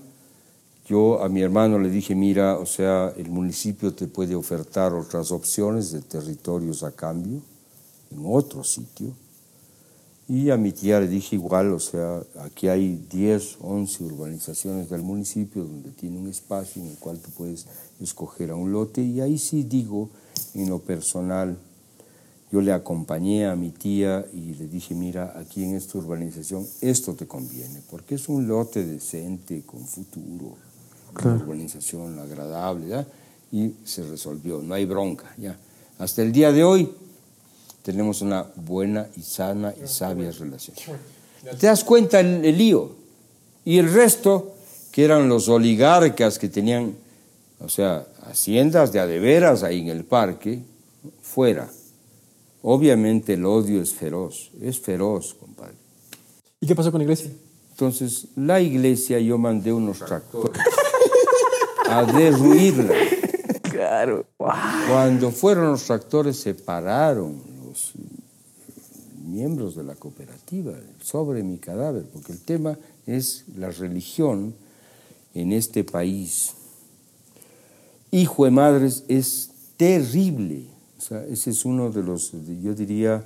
yo 0.87 1.23
a 1.23 1.29
mi 1.29 1.43
hermano 1.43 1.79
le 1.79 1.89
dije, 1.89 2.15
mira, 2.15 2.59
o 2.59 2.67
sea, 2.67 3.13
el 3.17 3.31
municipio 3.31 3.95
te 3.95 4.07
puede 4.09 4.35
ofertar 4.35 4.93
otras 4.95 5.31
opciones 5.31 5.93
de 5.93 6.03
territorios 6.03 6.83
a 6.83 6.93
cambio 6.93 7.41
en 8.11 8.23
otro 8.25 8.65
sitio. 8.65 9.13
Y 10.29 10.51
a 10.51 10.57
mi 10.57 10.73
tía 10.73 10.99
le 10.99 11.07
dije 11.07 11.37
igual, 11.37 11.73
o 11.73 11.79
sea, 11.79 12.21
aquí 12.41 12.67
hay 12.67 13.01
10, 13.11 13.59
11 13.61 14.05
urbanizaciones 14.05 14.91
del 14.91 15.03
municipio 15.03 15.63
donde 15.63 15.91
tiene 15.91 16.19
un 16.19 16.27
espacio 16.27 16.83
en 16.83 16.89
el 16.89 16.99
cual 16.99 17.21
tú 17.21 17.31
puedes 17.31 17.67
escoger 18.01 18.51
a 18.51 18.57
un 18.57 18.73
lote. 18.73 19.03
Y 19.03 19.21
ahí 19.21 19.39
sí 19.39 19.63
digo, 19.63 20.11
en 20.55 20.69
lo 20.69 20.81
personal, 20.81 21.57
yo 22.53 22.61
le 22.61 22.73
acompañé 22.73 23.47
a 23.47 23.57
mi 23.57 23.71
tía 23.71 24.25
y 24.33 24.55
le 24.55 24.69
dije, 24.69 24.95
mira, 24.95 25.35
aquí 25.37 25.65
en 25.65 25.75
esta 25.75 25.99
urbanización 25.99 26.67
esto 26.81 27.15
te 27.15 27.27
conviene, 27.27 27.83
porque 27.91 28.15
es 28.15 28.29
un 28.29 28.47
lote 28.47 28.85
decente, 28.85 29.63
con 29.67 29.85
futuro, 29.85 30.57
una 31.15 31.35
urbanización 31.35 32.19
agradable, 32.19 32.89
¿ya? 32.89 33.07
y 33.53 33.75
se 33.85 34.03
resolvió, 34.05 34.63
no 34.63 34.75
hay 34.75 34.85
bronca, 34.85 35.33
ya. 35.39 35.57
Hasta 35.99 36.23
el 36.23 36.33
día 36.33 36.53
de 36.53 36.63
hoy 36.63 36.91
tenemos 37.83 38.21
una 38.23 38.47
buena 38.57 39.09
y 39.17 39.23
sana 39.23 39.75
y 39.83 39.87
sabia 39.89 40.31
relación. 40.31 40.77
¿Te 41.59 41.67
das 41.67 41.85
cuenta 41.85 42.21
el, 42.21 42.45
el 42.45 42.59
lío? 42.59 42.93
Y 43.65 43.79
el 43.79 43.93
resto, 43.93 44.55
que 44.93 45.05
eran 45.05 45.29
los 45.29 45.49
oligarcas 45.49 46.39
que 46.39 46.49
tenían, 46.49 46.95
o 47.61 47.69
sea, 47.69 48.07
haciendas 48.25 48.93
de 48.93 49.01
adeveras 49.01 49.63
ahí 49.63 49.81
en 49.81 49.89
el 49.89 50.05
parque, 50.05 50.61
fuera. 51.23 51.69
Obviamente 52.69 53.35
el 53.35 53.47
odio 53.47 53.81
es 53.81 53.93
feroz, 53.93 54.51
es 54.61 54.81
feroz, 54.81 55.35
compadre. 55.35 55.77
¿Y 56.59 56.67
qué 56.67 56.75
pasó 56.75 56.91
con 56.91 56.99
la 56.99 57.05
iglesia? 57.05 57.31
Entonces, 57.71 58.27
la 58.35 58.61
iglesia, 58.61 59.21
yo 59.21 59.39
mandé 59.39 59.73
unos 59.73 60.01
tractores 60.01 60.61
a 61.89 62.03
derruirla. 62.05 62.93
Claro. 63.63 64.27
Cuando 64.37 65.31
fueron 65.31 65.71
los 65.71 65.85
tractores, 65.85 66.39
se 66.39 66.55
pararon 66.55 67.41
los 67.65 67.93
miembros 69.25 69.77
de 69.77 69.85
la 69.85 69.95
cooperativa 69.95 70.73
sobre 71.01 71.45
mi 71.45 71.59
cadáver, 71.59 72.05
porque 72.13 72.33
el 72.33 72.41
tema 72.41 72.77
es 73.07 73.45
la 73.57 73.71
religión 73.71 74.57
en 75.35 75.53
este 75.53 75.85
país. 75.85 76.55
Hijo 78.11 78.45
de 78.45 78.51
madres 78.51 79.05
es 79.07 79.51
terrible. 79.77 80.75
Sea, 81.07 81.25
ese 81.27 81.51
es 81.51 81.64
uno 81.64 81.90
de 81.90 82.03
los, 82.03 82.33
yo 82.33 82.75
diría, 82.75 83.25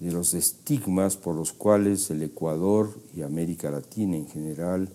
de 0.00 0.10
los 0.10 0.34
estigmas 0.34 1.16
por 1.16 1.36
los 1.36 1.52
cuales 1.52 2.10
el 2.10 2.24
Ecuador 2.24 2.90
y 3.16 3.22
América 3.22 3.70
Latina 3.70 4.16
en 4.16 4.26
general 4.26 4.88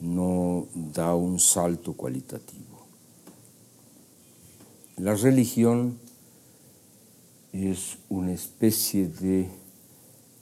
no 0.00 0.68
da 0.74 1.14
un 1.14 1.38
salto 1.38 1.92
cualitativo. 1.92 2.86
La 4.96 5.14
religión 5.14 5.98
es 7.52 7.98
una 8.08 8.32
especie 8.32 9.08
de, 9.08 9.50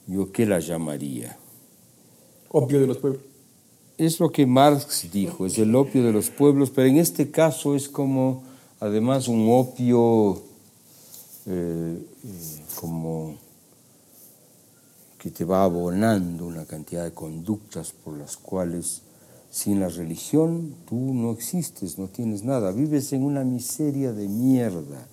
yo 0.07 0.31
qué 0.31 0.45
la 0.45 0.59
llamaría, 0.59 1.37
Opio 2.47 2.79
de 2.79 2.87
los 2.87 2.97
pueblos. 2.97 3.21
es 3.97 4.21
lo 4.21 4.31
que 4.31 4.45
Marx 4.45 5.09
dijo, 5.11 5.45
es 5.45 5.57
el 5.57 5.75
opio 5.75 6.01
de 6.01 6.13
los 6.13 6.29
pueblos, 6.29 6.69
pero 6.69 6.87
en 6.87 6.95
este 6.95 7.29
caso 7.29 7.75
es 7.75 7.89
como 7.89 8.43
además 8.79 9.27
un 9.27 9.49
opio 9.49 10.49
eh, 11.47 12.05
como 12.79 13.35
que 15.17 15.31
te 15.31 15.45
va 15.45 15.63
abonando 15.63 16.47
una 16.47 16.65
cantidad 16.65 17.03
de 17.03 17.13
conductas 17.13 17.91
por 17.91 18.17
las 18.17 18.37
cuales 18.37 19.01
sin 19.51 19.79
la 19.79 19.89
religión 19.89 20.75
tú 20.87 20.95
no 20.95 21.31
existes, 21.31 21.99
no 21.99 22.07
tienes 22.07 22.43
nada, 22.43 22.71
vives 22.71 23.11
en 23.13 23.23
una 23.23 23.43
miseria 23.43 24.13
de 24.13 24.27
mierda, 24.27 25.07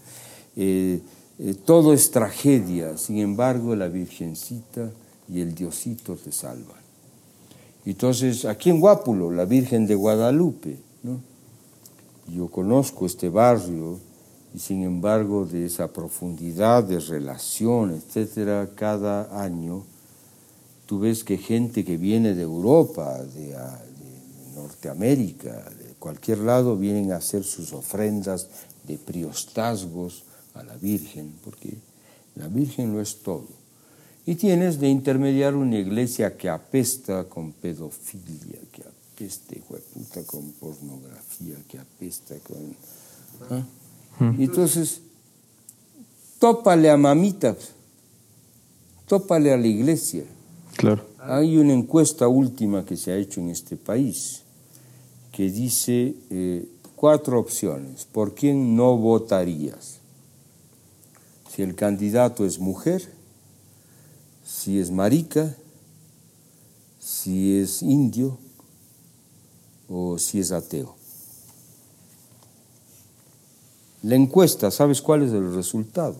eh, 0.57 1.01
eh, 1.38 1.55
todo 1.64 1.93
es 1.93 2.11
tragedia, 2.11 2.97
sin 2.97 3.19
embargo 3.19 3.75
la 3.77 3.88
Virgencita 3.88 4.91
y 5.29 5.41
el 5.41 5.55
Diosito 5.55 6.17
te 6.17 6.33
salvan. 6.33 6.79
Entonces, 7.85 8.45
aquí 8.45 8.71
en 8.71 8.81
Guápulo, 8.81 9.31
la 9.31 9.45
Virgen 9.45 9.87
de 9.87 9.95
Guadalupe, 9.95 10.79
¿no? 11.03 11.21
yo 12.33 12.49
conozco 12.49 13.07
este 13.07 13.29
barrio 13.29 13.99
y 14.55 14.59
sin 14.59 14.83
embargo 14.83 15.45
de 15.45 15.67
esa 15.67 15.93
profundidad 15.93 16.85
de 16.85 17.01
relación, 17.01 17.91
etcétera, 17.93 18.71
cada 18.75 19.43
año 19.43 19.85
tú 20.87 21.01
ves 21.01 21.23
que 21.25 21.37
gente 21.39 21.85
que 21.85 21.97
viene 21.97 22.35
de 22.35 22.43
Europa, 22.43 23.23
de, 23.23 23.55
a- 23.57 23.77
de 23.77 24.55
Norteamérica, 24.55 25.53
de 25.71 25.95
cualquier 25.99 26.39
lado, 26.39 26.77
vienen 26.77 27.13
a 27.13 27.17
hacer 27.17 27.45
sus 27.45 27.73
ofrendas 27.73 28.49
de 28.87 28.97
priostazgos 28.97 30.23
a 30.55 30.63
la 30.63 30.77
Virgen, 30.77 31.33
porque 31.45 31.77
La 32.37 32.49
Virgen 32.49 32.93
lo 32.93 33.01
es 33.01 33.19
todo. 33.23 33.47
Y 34.25 34.35
tienes 34.37 34.79
de 34.79 34.89
intermediar 34.89 35.55
una 35.55 35.79
iglesia 35.79 36.37
que 36.37 36.49
apesta 36.49 37.25
con 37.25 37.53
pedofilia, 37.53 38.61
que 38.73 38.83
apesta, 38.83 39.57
hijo 39.57 39.75
de 39.75 39.81
puta, 39.81 40.23
con 40.25 40.53
pornografía, 40.53 41.57
que 41.69 41.79
apesta 41.79 42.35
con... 42.47 42.77
¿ah? 43.51 43.67
Y 44.21 44.45
entonces, 44.45 45.01
tópale 46.39 46.91
a 46.91 46.97
mamita, 46.97 47.57
tópale 49.07 49.53
a 49.53 49.57
la 49.57 49.67
iglesia. 49.67 50.25
Claro. 50.77 51.05
Hay 51.19 51.57
una 51.57 51.73
encuesta 51.73 52.27
última 52.27 52.85
que 52.85 52.97
se 52.97 53.13
ha 53.13 53.17
hecho 53.17 53.41
en 53.41 53.51
este 53.51 53.77
país 53.77 54.43
que 55.33 55.51
dice 55.51 56.17
eh, 56.31 56.69
cuatro 56.97 57.39
opciones. 57.39 58.05
¿Por 58.05 58.35
quién 58.35 58.75
no 58.75 58.97
votarías? 58.97 59.99
Si 61.49 61.63
el 61.63 61.77
candidato 61.77 62.45
es 62.45 62.59
mujer, 62.59 63.09
si 64.45 64.81
es 64.81 64.91
marica, 64.91 65.57
si 66.99 67.57
es 67.59 67.83
indio 67.83 68.37
o 69.89 70.19
si 70.19 70.41
es 70.41 70.51
ateo. 70.51 70.98
La 74.03 74.15
encuesta, 74.15 74.71
¿sabes 74.71 75.03
cuál 75.03 75.23
es 75.23 75.33
el 75.33 75.55
resultado? 75.55 76.17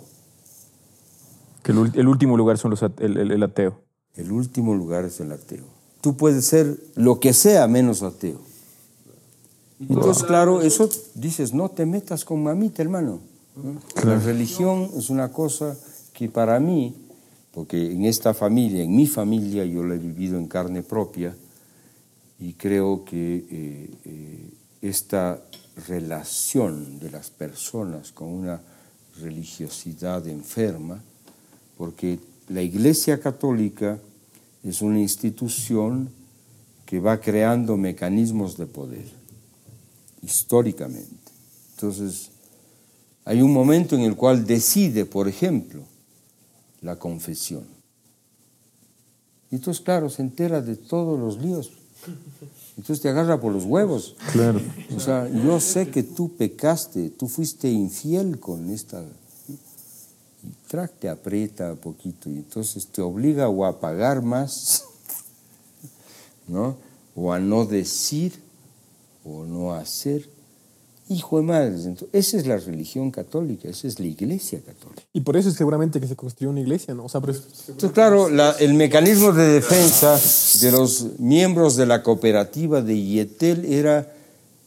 Que 1.63 1.73
el, 1.73 1.93
el 1.95 2.09
último 2.09 2.37
lugar 2.37 2.59
son 2.59 2.71
los 2.73 2.83
el, 2.83 3.17
el- 3.17 3.31
el 3.31 3.43
ateo. 3.43 3.81
El 4.17 4.33
último 4.33 4.75
lugar 4.75 5.05
es 5.05 5.21
el 5.21 5.31
ateo. 5.33 5.65
Tú 6.01 6.17
puedes 6.17 6.45
ser 6.45 6.77
lo 6.97 7.21
que 7.21 7.33
sea 7.33 7.67
menos 7.69 8.03
ateo. 8.03 8.41
Entonces, 9.81 10.25
claro, 10.25 10.61
eso 10.63 10.89
dices, 11.15 11.55
no 11.55 11.69
te 11.71 11.87
metas 11.87 12.25
con 12.25 12.43
mamita, 12.43 12.83
hermano. 12.83 13.21
¿no? 13.57 13.81
La 14.05 14.19
religión 14.19 14.91
es 14.97 15.09
una 15.11 15.33
cosa 15.33 15.77
que 16.13 16.29
para 16.29 16.59
mí, 16.59 16.95
porque 17.53 17.93
en 17.93 18.05
esta 18.05 18.35
familia, 18.35 18.83
en 18.83 18.95
mi 18.97 19.07
familia, 19.07 19.65
yo 19.65 19.85
lo 19.85 19.95
he 19.95 19.99
vivido 19.99 20.37
en 20.37 20.47
carne 20.49 20.83
propia, 20.83 21.37
y 22.41 22.55
creo 22.55 23.05
que 23.05 23.47
eh, 23.51 23.91
eh, 24.05 24.51
esta 24.83 25.43
relación 25.87 26.99
de 26.99 27.11
las 27.11 27.31
personas 27.31 28.13
con 28.13 28.29
una 28.29 28.61
religiosidad 29.21 30.27
enferma, 30.27 31.03
porque 31.77 32.19
la 32.49 32.63
Iglesia 32.63 33.21
Católica 33.21 33.99
es 34.63 34.83
una 34.83 35.01
institución 35.01 36.11
que 36.87 37.01
va 37.01 37.21
creando 37.21 37.77
mecanismos 37.77 38.57
de 38.57 38.67
poder, 38.67 39.07
históricamente. 40.23 41.33
Entonces, 41.75 42.31
hay 43.25 43.43
un 43.43 43.53
momento 43.53 43.95
en 43.95 44.03
el 44.03 44.17
cual 44.17 44.47
decide, 44.47 45.05
por 45.05 45.29
ejemplo, 45.29 45.83
la 46.81 46.97
confesión. 46.97 47.65
Y 49.51 49.57
entonces, 49.57 49.83
claro, 49.85 50.09
se 50.11 50.23
entera 50.23 50.61
de 50.61 50.77
todos 50.77 51.19
los 51.19 51.43
líos. 51.43 51.71
Entonces 52.79 53.03
te 53.03 53.09
agarra 53.09 53.41
por 53.41 53.53
los 53.53 53.65
huevos. 53.65 54.15
Claro. 54.33 54.61
O 54.97 55.01
sea, 55.01 55.29
yo 55.29 55.59
sé 55.59 55.89
que 55.89 56.05
tú 56.05 56.37
pecaste, 56.37 57.11
tú 57.11 57.27
fuiste 57.27 57.69
infiel 57.69 58.39
con 58.39 58.71
esta... 58.71 59.03
Y 59.49 60.69
track 60.69 60.93
te 61.01 61.09
aprieta 61.09 61.73
un 61.73 61.79
poquito 61.79 62.31
y 62.31 62.37
entonces 62.37 62.87
te 62.87 63.03
obliga 63.03 63.49
o 63.49 63.65
a 63.65 63.81
pagar 63.81 64.23
más, 64.23 64.85
¿no? 66.47 66.77
O 67.17 67.33
a 67.33 67.41
no 67.41 67.65
decir 67.65 68.41
o 69.25 69.45
no 69.45 69.73
hacer. 69.73 70.31
Hijo 71.11 71.39
de 71.39 71.43
madres, 71.45 71.87
entonces, 71.87 72.09
esa 72.13 72.37
es 72.37 72.47
la 72.47 72.59
religión 72.59 73.11
católica, 73.11 73.67
esa 73.69 73.87
es 73.89 73.99
la 73.99 74.07
iglesia 74.07 74.61
católica. 74.61 75.03
Y 75.15 75.21
por 75.23 75.37
eso 75.39 75.49
es 75.49 75.55
seguramente 75.55 76.01
que 76.01 76.07
se 76.07 76.17
construyó 76.17 76.51
una 76.51 76.61
iglesia, 76.61 76.93
¿no? 76.93 77.07
O 77.07 77.09
sea, 77.09 77.21
pero 77.23 77.33
es- 77.33 77.43
Entonces, 77.69 77.93
claro, 77.93 78.29
la- 78.29 78.53
el 78.59 78.75
mecanismo 78.75 79.33
de 79.33 79.47
defensa 79.55 80.21
de 80.61 80.71
los 80.73 81.19
miembros 81.19 81.77
de 81.77 81.87
la 81.87 82.03
cooperativa 82.03 82.83
de 82.83 83.03
Yetel 83.03 83.65
era, 83.65 84.13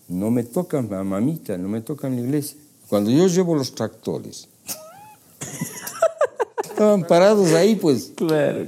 no 0.08 0.32
me 0.32 0.44
tocan, 0.44 0.90
mamita, 1.08 1.58
no 1.60 1.68
me 1.70 1.82
tocan 1.82 2.16
la 2.16 2.22
iglesia. 2.22 2.58
Cuando 2.90 3.12
yo 3.12 3.28
llevo 3.28 3.54
los 3.56 3.76
tractores, 3.76 4.48
estaban 6.64 7.06
parados 7.06 7.52
ahí, 7.54 7.76
pues, 7.76 8.12
Claro. 8.16 8.68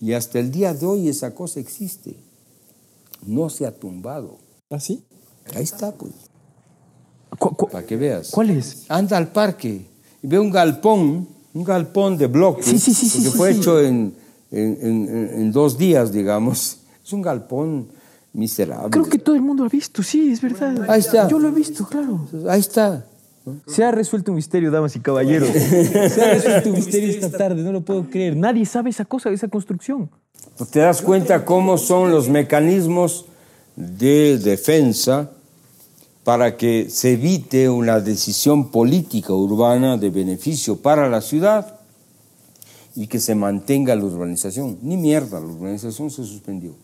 y 0.00 0.12
hasta 0.14 0.38
el 0.38 0.50
día 0.50 0.72
de 0.74 0.86
hoy 0.86 1.08
esa 1.08 1.34
cosa 1.34 1.60
existe. 1.60 2.16
No 3.26 3.50
se 3.50 3.66
ha 3.66 3.72
tumbado. 3.74 4.38
¿así? 4.70 5.02
Ahí 5.54 5.64
está, 5.64 5.92
pues, 5.92 6.12
¿Cu- 6.12 6.18
cu- 6.18 6.29
para 7.70 7.86
que 7.86 7.96
veas. 7.96 8.30
¿Cuál 8.30 8.50
es? 8.50 8.84
Anda 8.88 9.16
al 9.16 9.28
parque 9.32 9.86
y 10.22 10.26
ve 10.26 10.38
un 10.38 10.50
galpón, 10.50 11.26
un 11.54 11.64
galpón 11.64 12.16
de 12.18 12.26
bloques, 12.26 12.66
Sí, 12.66 12.78
sí, 12.78 12.92
sí, 12.94 13.06
sí, 13.08 13.18
porque 13.18 13.30
sí, 13.30 13.36
fue 13.36 13.52
sí. 13.54 13.60
hecho 13.60 13.80
en, 13.80 14.14
en- 14.50 14.78
en- 14.80 15.30
en 15.40 15.52
dos 15.52 15.76
días, 15.78 16.12
digamos. 16.12 16.76
Es 17.04 17.12
un 17.14 17.22
galpón 17.22 17.88
miserable. 18.32 18.90
Creo 18.90 19.04
que 19.06 19.18
todo 19.18 19.34
el 19.34 19.42
mundo 19.42 19.64
lo 19.64 19.68
ha 19.68 19.70
visto, 19.72 20.00
sí, 20.02 20.30
es 20.30 20.40
verdad. 20.40 20.88
Ahí 20.88 21.00
está. 21.00 21.26
Yo 21.28 21.38
lo 21.40 21.48
he 21.48 21.50
visto, 21.50 21.84
claro. 21.86 22.28
Ahí 22.48 22.60
está. 22.60 23.04
Se 23.66 23.82
ha 23.82 23.90
resuelto 23.90 24.30
un 24.30 24.36
misterio, 24.36 24.70
damas 24.70 24.94
y 24.94 25.00
caballeros. 25.00 25.48
Se 25.52 26.22
ha 26.22 26.34
resuelto 26.34 26.68
un 26.68 26.74
misterio 26.76 27.10
esta 27.10 27.30
tarde, 27.36 27.62
no 27.64 27.72
lo 27.72 27.80
puedo 27.80 28.08
creer. 28.08 28.36
Nadie 28.36 28.64
sabe 28.66 28.90
esa 28.90 29.04
cosa, 29.06 29.30
esa 29.30 29.48
construcción. 29.48 30.08
¿Te 30.70 30.78
das 30.80 31.00
cuenta 31.02 31.44
cómo 31.44 31.76
son 31.78 32.12
los 32.12 32.28
mecanismos 32.28 33.24
de 33.74 34.38
defensa 34.38 35.32
para 36.30 36.56
que 36.56 36.88
se 36.90 37.14
evite 37.14 37.68
una 37.68 37.98
decisión 37.98 38.70
política 38.70 39.34
urbana 39.34 39.96
de 39.96 40.10
beneficio 40.10 40.76
para 40.76 41.08
la 41.08 41.22
ciudad 41.22 41.80
y 42.94 43.08
que 43.08 43.18
se 43.18 43.34
mantenga 43.34 43.96
la 43.96 44.04
urbanización? 44.04 44.78
Ni 44.80 44.96
mierda, 44.96 45.40
la 45.40 45.46
urbanización 45.46 46.08
se 46.08 46.24
suspendió, 46.24 46.76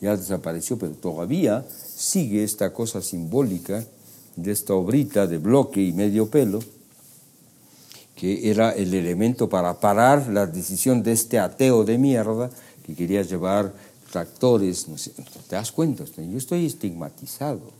ya 0.00 0.16
desapareció, 0.16 0.78
pero 0.78 0.92
todavía 0.92 1.62
sigue 1.94 2.42
esta 2.42 2.72
cosa 2.72 3.02
simbólica 3.02 3.84
de 4.34 4.50
esta 4.50 4.72
obrita 4.72 5.26
de 5.26 5.36
bloque 5.36 5.82
y 5.82 5.92
medio 5.92 6.30
pelo 6.30 6.60
que 8.14 8.50
era 8.50 8.70
el 8.70 8.94
elemento 8.94 9.46
para 9.46 9.78
parar 9.78 10.26
la 10.28 10.46
decisión 10.46 11.02
de 11.02 11.12
este 11.12 11.38
ateo 11.38 11.84
de 11.84 11.98
mierda 11.98 12.48
que 12.86 12.94
quería 12.94 13.20
llevar 13.20 13.74
tractores, 14.10 14.88
no 14.88 14.96
sé, 14.96 15.10
¿te 15.10 15.54
das 15.54 15.70
cuenta? 15.70 16.02
Yo 16.16 16.38
estoy 16.38 16.64
estigmatizado. 16.64 17.75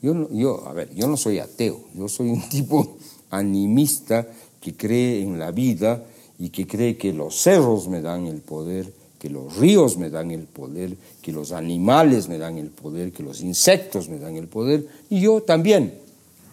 Yo, 0.00 0.14
no, 0.14 0.28
yo, 0.30 0.66
a 0.68 0.72
ver, 0.72 0.94
yo 0.94 1.08
no 1.08 1.16
soy 1.16 1.38
ateo, 1.38 1.80
yo 1.94 2.08
soy 2.08 2.30
un 2.30 2.48
tipo 2.48 2.96
animista 3.30 4.26
que 4.60 4.74
cree 4.74 5.22
en 5.22 5.38
la 5.38 5.50
vida 5.50 6.04
y 6.38 6.50
que 6.50 6.66
cree 6.66 6.96
que 6.96 7.12
los 7.12 7.36
cerros 7.36 7.88
me 7.88 8.00
dan 8.00 8.26
el 8.26 8.38
poder, 8.38 8.92
que 9.18 9.28
los 9.28 9.56
ríos 9.56 9.96
me 9.96 10.10
dan 10.10 10.30
el 10.30 10.44
poder, 10.44 10.96
que 11.20 11.32
los 11.32 11.52
animales 11.52 12.28
me 12.28 12.38
dan 12.38 12.58
el 12.58 12.68
poder, 12.68 13.12
que 13.12 13.22
los 13.22 13.40
insectos 13.40 14.08
me 14.08 14.18
dan 14.18 14.36
el 14.36 14.46
poder, 14.46 14.86
y 15.10 15.20
yo 15.20 15.42
también. 15.42 15.94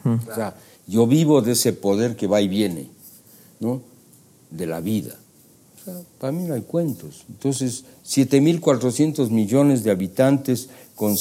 O 0.03 0.35
sea, 0.35 0.55
yo 0.87 1.07
vivo 1.07 1.41
de 1.41 1.53
ese 1.53 1.73
poder 1.73 2.15
que 2.15 2.27
va 2.27 2.41
y 2.41 2.47
viene, 2.47 2.87
¿no? 3.59 3.81
De 4.51 4.67
la 4.67 4.79
vida. 4.79 5.15
O 5.81 5.85
sea, 5.85 6.01
para 6.19 6.31
mí 6.31 6.43
no 6.43 6.53
hay 6.53 6.61
cuentos. 6.61 7.25
Entonces, 7.27 7.85
7.400 8.05 9.29
millones 9.29 9.83
de 9.83 9.91
habitantes 9.91 10.69
con 10.95 11.17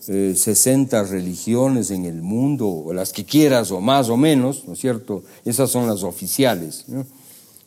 160 0.00 1.04
religiones 1.04 1.90
en 1.90 2.06
el 2.06 2.22
mundo, 2.22 2.68
o 2.68 2.92
las 2.92 3.12
que 3.12 3.24
quieras, 3.24 3.70
o 3.70 3.80
más 3.80 4.08
o 4.08 4.16
menos, 4.16 4.64
¿no 4.66 4.72
es 4.72 4.80
cierto? 4.80 5.22
Esas 5.44 5.70
son 5.70 5.86
las 5.86 6.02
oficiales, 6.02 6.84
¿no? 6.88 7.06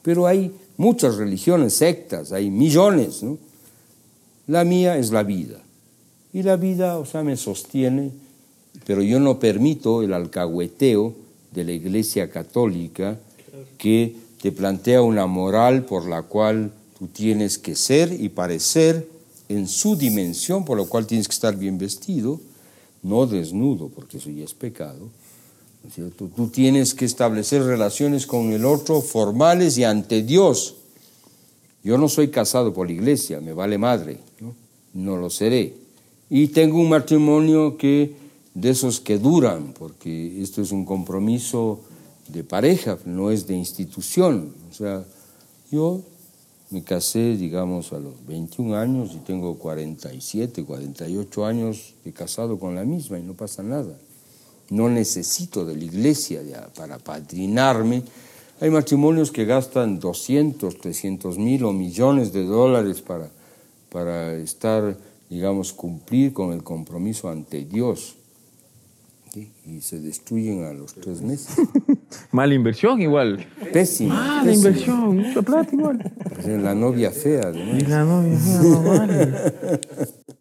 Pero 0.02 0.28
hay 0.28 0.52
muchas 0.78 1.16
religiones, 1.16 1.74
sectas, 1.76 2.32
hay 2.32 2.50
millones, 2.50 3.24
¿no? 3.24 3.38
La 4.48 4.64
mía 4.66 4.98
es 4.98 5.12
la 5.12 5.24
vida. 5.24 5.60
Y 6.34 6.44
la 6.44 6.58
vida, 6.58 6.98
o 6.98 7.06
sea, 7.06 7.24
me 7.24 7.38
sostiene, 7.38 8.12
pero 8.86 9.02
yo 9.04 9.20
no 9.20 9.40
permito 9.40 10.02
el 10.02 10.14
alcahueteo 10.14 11.14
de 11.52 11.64
la 11.64 11.72
Iglesia 11.72 12.30
Católica 12.30 13.20
que 13.78 14.16
te 14.42 14.52
plantea 14.52 15.02
una 15.02 15.28
moral 15.28 15.86
por 15.86 16.08
la 16.08 16.24
cual 16.24 16.72
tú 16.98 17.08
tienes 17.08 17.58
que 17.58 17.76
ser 17.76 18.12
y 18.12 18.30
parecer 18.30 19.08
en 19.50 19.68
su 19.68 19.96
dimensión, 19.96 20.66
por 20.66 20.78
lo 20.78 20.88
cual 20.88 21.06
tienes 21.06 21.28
que 21.28 21.34
estar 21.34 21.56
bien 21.56 21.78
vestido, 21.78 22.40
no 23.02 23.26
desnudo, 23.26 23.90
porque 23.90 24.18
eso 24.18 24.30
ya 24.30 24.44
es 24.44 24.54
pecado. 24.54 25.10
¿no 25.84 25.90
es 25.90 25.96
cierto? 25.96 26.30
Tú 26.34 26.48
tienes 26.48 26.94
que 26.94 27.06
establecer 27.06 27.64
relaciones 27.64 28.26
con 28.26 28.54
el 28.54 28.66
otro 28.66 29.02
formales 29.02 29.78
y 29.78 29.84
ante 29.84 30.24
Dios. 30.24 30.76
Yo 31.84 31.98
no 31.98 32.08
soy 32.08 32.30
casado 32.30 32.74
por 32.74 32.88
la 32.88 32.94
iglesia, 32.94 33.42
me 33.42 33.52
vale 33.52 33.78
madre, 33.78 34.20
no, 34.40 34.56
no 34.94 35.18
lo 35.18 35.30
seré. 35.30 35.76
Y 36.30 36.48
tengo 36.48 36.80
un 36.80 36.90
matrimonio 36.90 37.78
que 37.78 38.16
de 38.54 38.70
esos 38.70 39.02
que 39.02 39.18
duran, 39.18 39.74
porque 39.78 40.42
esto 40.42 40.62
es 40.62 40.72
un 40.72 40.86
compromiso 40.86 41.82
de 42.30 42.44
pareja, 42.44 42.98
no 43.06 43.32
es 43.32 43.48
de 43.48 43.56
institución. 43.56 44.54
O 44.72 44.74
sea, 44.74 45.06
yo 45.72 46.02
me 46.74 46.84
casé, 46.84 47.38
digamos, 47.38 47.94
a 47.94 48.00
los 48.00 48.26
21 48.26 48.76
años 48.76 49.12
y 49.14 49.20
tengo 49.20 49.58
47, 49.60 50.66
48 50.66 51.46
años 51.46 51.94
de 52.04 52.12
casado 52.12 52.60
con 52.60 52.74
la 52.74 52.84
misma 52.84 53.20
y 53.20 53.24
no 53.24 53.36
pasa 53.36 53.62
nada. 53.62 53.96
No 54.70 54.90
necesito 54.90 55.66
de 55.66 55.78
la 55.78 55.84
iglesia 55.84 56.42
para 56.76 56.98
padrinarme, 56.98 58.04
Hay 58.60 58.70
matrimonios 58.70 59.32
que 59.32 59.46
gastan 59.46 60.00
200, 60.00 60.78
300 60.78 61.38
mil 61.38 61.66
o 61.66 61.74
millones 61.74 62.32
de 62.32 62.44
dólares 62.44 63.02
para, 63.02 63.30
para 63.92 64.36
estar, 64.36 64.98
digamos, 65.30 65.74
cumplir 65.74 66.34
con 66.34 66.54
el 66.54 66.64
compromiso 66.64 67.30
ante 67.30 67.66
Dios. 67.66 68.16
Y 69.66 69.82
se 69.82 70.00
destruyen 70.00 70.64
a 70.64 70.74
los 70.74 70.94
tres 70.94 71.22
meses. 71.22 71.56
Mala 72.32 72.54
inversión 72.54 73.02
igual. 73.02 73.46
Pésimo. 73.72 74.14
Mala 74.14 74.44
pésimo. 74.44 74.68
inversión, 74.68 75.18
mucha 75.18 75.42
plata 75.42 75.70
igual. 75.76 76.14
La 76.62 76.74
novia 76.76 77.12
fea, 77.12 77.42
además. 77.46 77.82
Y 77.82 77.86
la 77.86 78.04
novia, 78.04 78.38
no 78.62 78.84
vale. 78.84 79.28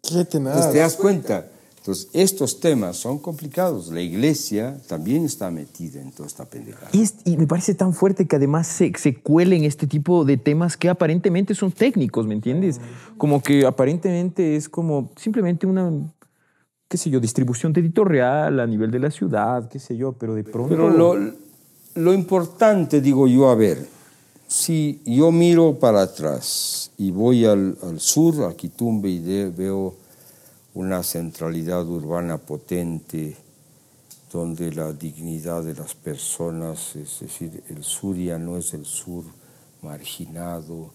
Qué 0.01 0.25
tenaz. 0.25 0.55
Entonces, 0.55 0.71
¿te 0.73 0.79
das 0.79 0.95
cuenta? 0.95 1.47
Entonces, 1.77 2.07
estos 2.13 2.61
temas 2.61 2.95
son 2.95 3.19
complicados. 3.19 3.89
La 3.91 3.99
iglesia 3.99 4.77
también 4.87 5.25
está 5.25 5.51
metida 5.51 6.01
en 6.01 6.11
toda 6.13 6.27
esta 6.27 6.45
pendejada. 6.45 6.87
Es- 6.93 7.15
y 7.25 7.35
me 7.35 7.45
parece 7.45 7.73
tan 7.75 7.93
fuerte 7.93 8.25
que 8.25 8.37
además 8.37 8.67
se, 8.67 8.93
se 8.97 9.15
cuelen 9.15 9.65
este 9.65 9.85
tipo 9.85 10.23
de 10.23 10.37
temas 10.37 10.77
que 10.77 10.87
aparentemente 10.89 11.53
son 11.55 11.73
técnicos, 11.73 12.25
¿me 12.25 12.35
entiendes? 12.35 12.79
Como 13.17 13.41
que 13.43 13.65
aparentemente 13.65 14.55
es 14.55 14.69
como 14.69 15.11
simplemente 15.17 15.67
una, 15.67 15.91
qué 16.87 16.97
sé 16.97 17.09
yo, 17.09 17.19
distribución 17.19 17.73
territorial 17.73 18.61
a 18.61 18.65
nivel 18.67 18.89
de 18.89 18.99
la 18.99 19.11
ciudad, 19.11 19.67
qué 19.67 19.79
sé 19.79 19.97
yo, 19.97 20.13
pero 20.13 20.35
de 20.35 20.45
pronto... 20.45 20.69
Pero 20.69 20.89
lo, 20.89 21.33
lo 21.95 22.13
importante, 22.13 23.01
digo 23.01 23.27
yo, 23.27 23.49
a 23.49 23.55
ver, 23.55 23.87
si 24.47 25.01
yo 25.05 25.31
miro 25.31 25.79
para 25.79 26.01
atrás 26.03 26.91
y 26.97 27.11
voy 27.11 27.45
al, 27.45 27.77
al 27.83 27.99
sur, 27.99 28.43
a 28.45 28.55
Quitumbe, 28.55 29.09
y 29.09 29.19
de- 29.19 29.49
veo 29.49 29.95
una 30.73 31.03
centralidad 31.03 31.87
urbana 31.87 32.37
potente, 32.37 33.35
donde 34.31 34.71
la 34.73 34.91
dignidad 34.93 35.63
de 35.63 35.75
las 35.75 35.93
personas, 35.93 36.95
es 36.95 37.19
decir, 37.19 37.63
el 37.69 37.83
sur 37.83 38.15
ya 38.15 38.37
no 38.39 38.57
es 38.57 38.73
el 38.73 38.85
sur 38.85 39.23
marginado, 39.83 40.91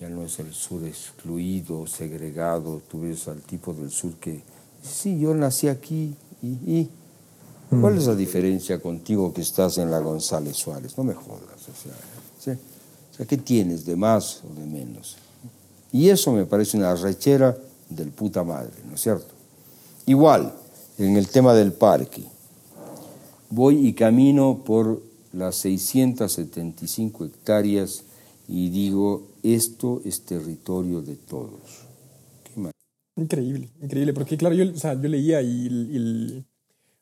ya 0.00 0.08
no 0.08 0.22
es 0.24 0.38
el 0.38 0.52
sur 0.54 0.84
excluido, 0.84 1.86
segregado, 1.88 2.80
tú 2.88 3.00
ves 3.00 3.26
al 3.26 3.40
tipo 3.42 3.72
del 3.74 3.90
sur 3.90 4.12
que, 4.20 4.42
sí, 4.82 5.18
yo 5.18 5.34
nací 5.34 5.66
aquí 5.68 6.14
y... 6.42 6.46
y 6.46 6.90
¿Cuál 7.70 7.98
es 7.98 8.06
la 8.06 8.14
diferencia 8.14 8.80
contigo 8.80 9.32
que 9.32 9.42
estás 9.42 9.76
en 9.78 9.90
la 9.90 9.98
González 9.98 10.56
Suárez? 10.56 10.96
No 10.96 11.04
me 11.04 11.14
jodas. 11.14 11.68
O 11.68 11.74
sea, 11.82 11.92
¿sí? 12.38 12.50
O 13.12 13.14
sea, 13.16 13.26
¿qué 13.26 13.36
tienes 13.36 13.84
de 13.84 13.94
más 13.94 14.42
o 14.44 14.58
de 14.58 14.66
menos? 14.66 15.16
Y 15.92 16.08
eso 16.08 16.32
me 16.32 16.46
parece 16.46 16.76
una 16.78 16.94
rechera 16.94 17.56
del 17.90 18.08
puta 18.10 18.42
madre, 18.42 18.72
¿no 18.88 18.94
es 18.94 19.00
cierto? 19.00 19.34
Igual, 20.06 20.52
en 20.98 21.16
el 21.16 21.28
tema 21.28 21.52
del 21.54 21.72
parque, 21.72 22.22
voy 23.50 23.86
y 23.86 23.92
camino 23.92 24.62
por 24.64 25.02
las 25.32 25.56
675 25.56 27.24
hectáreas 27.26 28.02
y 28.48 28.70
digo, 28.70 29.28
esto 29.42 30.00
es 30.04 30.22
territorio 30.24 31.02
de 31.02 31.16
todos. 31.16 31.86
¿Qué? 32.44 32.70
Increíble, 33.20 33.68
increíble, 33.82 34.12
porque 34.14 34.36
claro, 34.36 34.54
yo, 34.54 34.70
o 34.72 34.76
sea, 34.76 34.94
yo 34.94 35.08
leía 35.08 35.42
y, 35.42 35.66
el- 35.66 36.44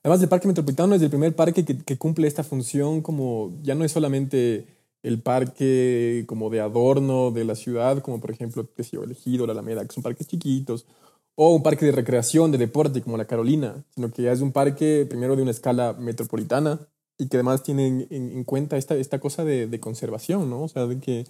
además 0.06 0.20
del 0.20 0.28
Parque 0.28 0.46
Metropolitano 0.46 0.94
es 0.94 1.02
el 1.02 1.10
primer 1.10 1.34
parque 1.34 1.64
que, 1.64 1.98
cumple 1.98 2.28
esta 2.28 2.44
función 2.44 3.02
como 3.02 3.52
ya 3.62 3.74
no 3.74 3.84
es 3.84 3.90
solamente 3.90 4.64
el 5.02 5.20
parque 5.20 6.22
como 6.28 6.48
de 6.48 6.60
adorno 6.60 7.32
de 7.32 7.44
la 7.44 7.56
ciudad, 7.56 7.98
como 8.02 8.20
por 8.20 8.30
ejemplo, 8.30 8.68
qué 8.76 8.84
sé 8.84 8.92
yo, 8.96 9.02
el 9.02 9.10
Ejido, 9.10 9.46
la 9.46 9.52
Alameda, 9.52 9.84
que 9.84 9.92
son 9.92 10.04
parques 10.04 10.28
chiquitos, 10.28 10.86
o 11.34 11.54
un 11.56 11.62
parque 11.64 11.86
de 11.86 11.90
recreación, 11.92 12.52
de 12.52 12.58
deporte 12.58 13.02
como 13.02 13.16
la 13.16 13.24
Carolina, 13.24 13.84
sino 13.96 14.12
que 14.12 14.22
ya 14.22 14.30
es 14.32 14.40
un 14.42 14.52
parque 14.52 15.06
primero 15.08 15.34
de 15.34 15.42
una 15.42 15.50
escala 15.50 15.92
metropolitana 15.94 16.78
y 17.18 17.26
que 17.28 17.36
además 17.38 17.64
tiene 17.64 17.88
en, 17.88 18.06
en- 18.10 18.30
en 18.32 18.44
cuenta 18.44 18.76
esta, 18.76 18.94
esta 18.94 19.18
cosa 19.18 19.44
de, 19.44 19.66
de 19.66 19.80
conservación, 19.80 20.48
¿no? 20.50 20.62
O 20.62 20.68
sea, 20.68 20.86
de 20.86 21.00
que 21.00 21.26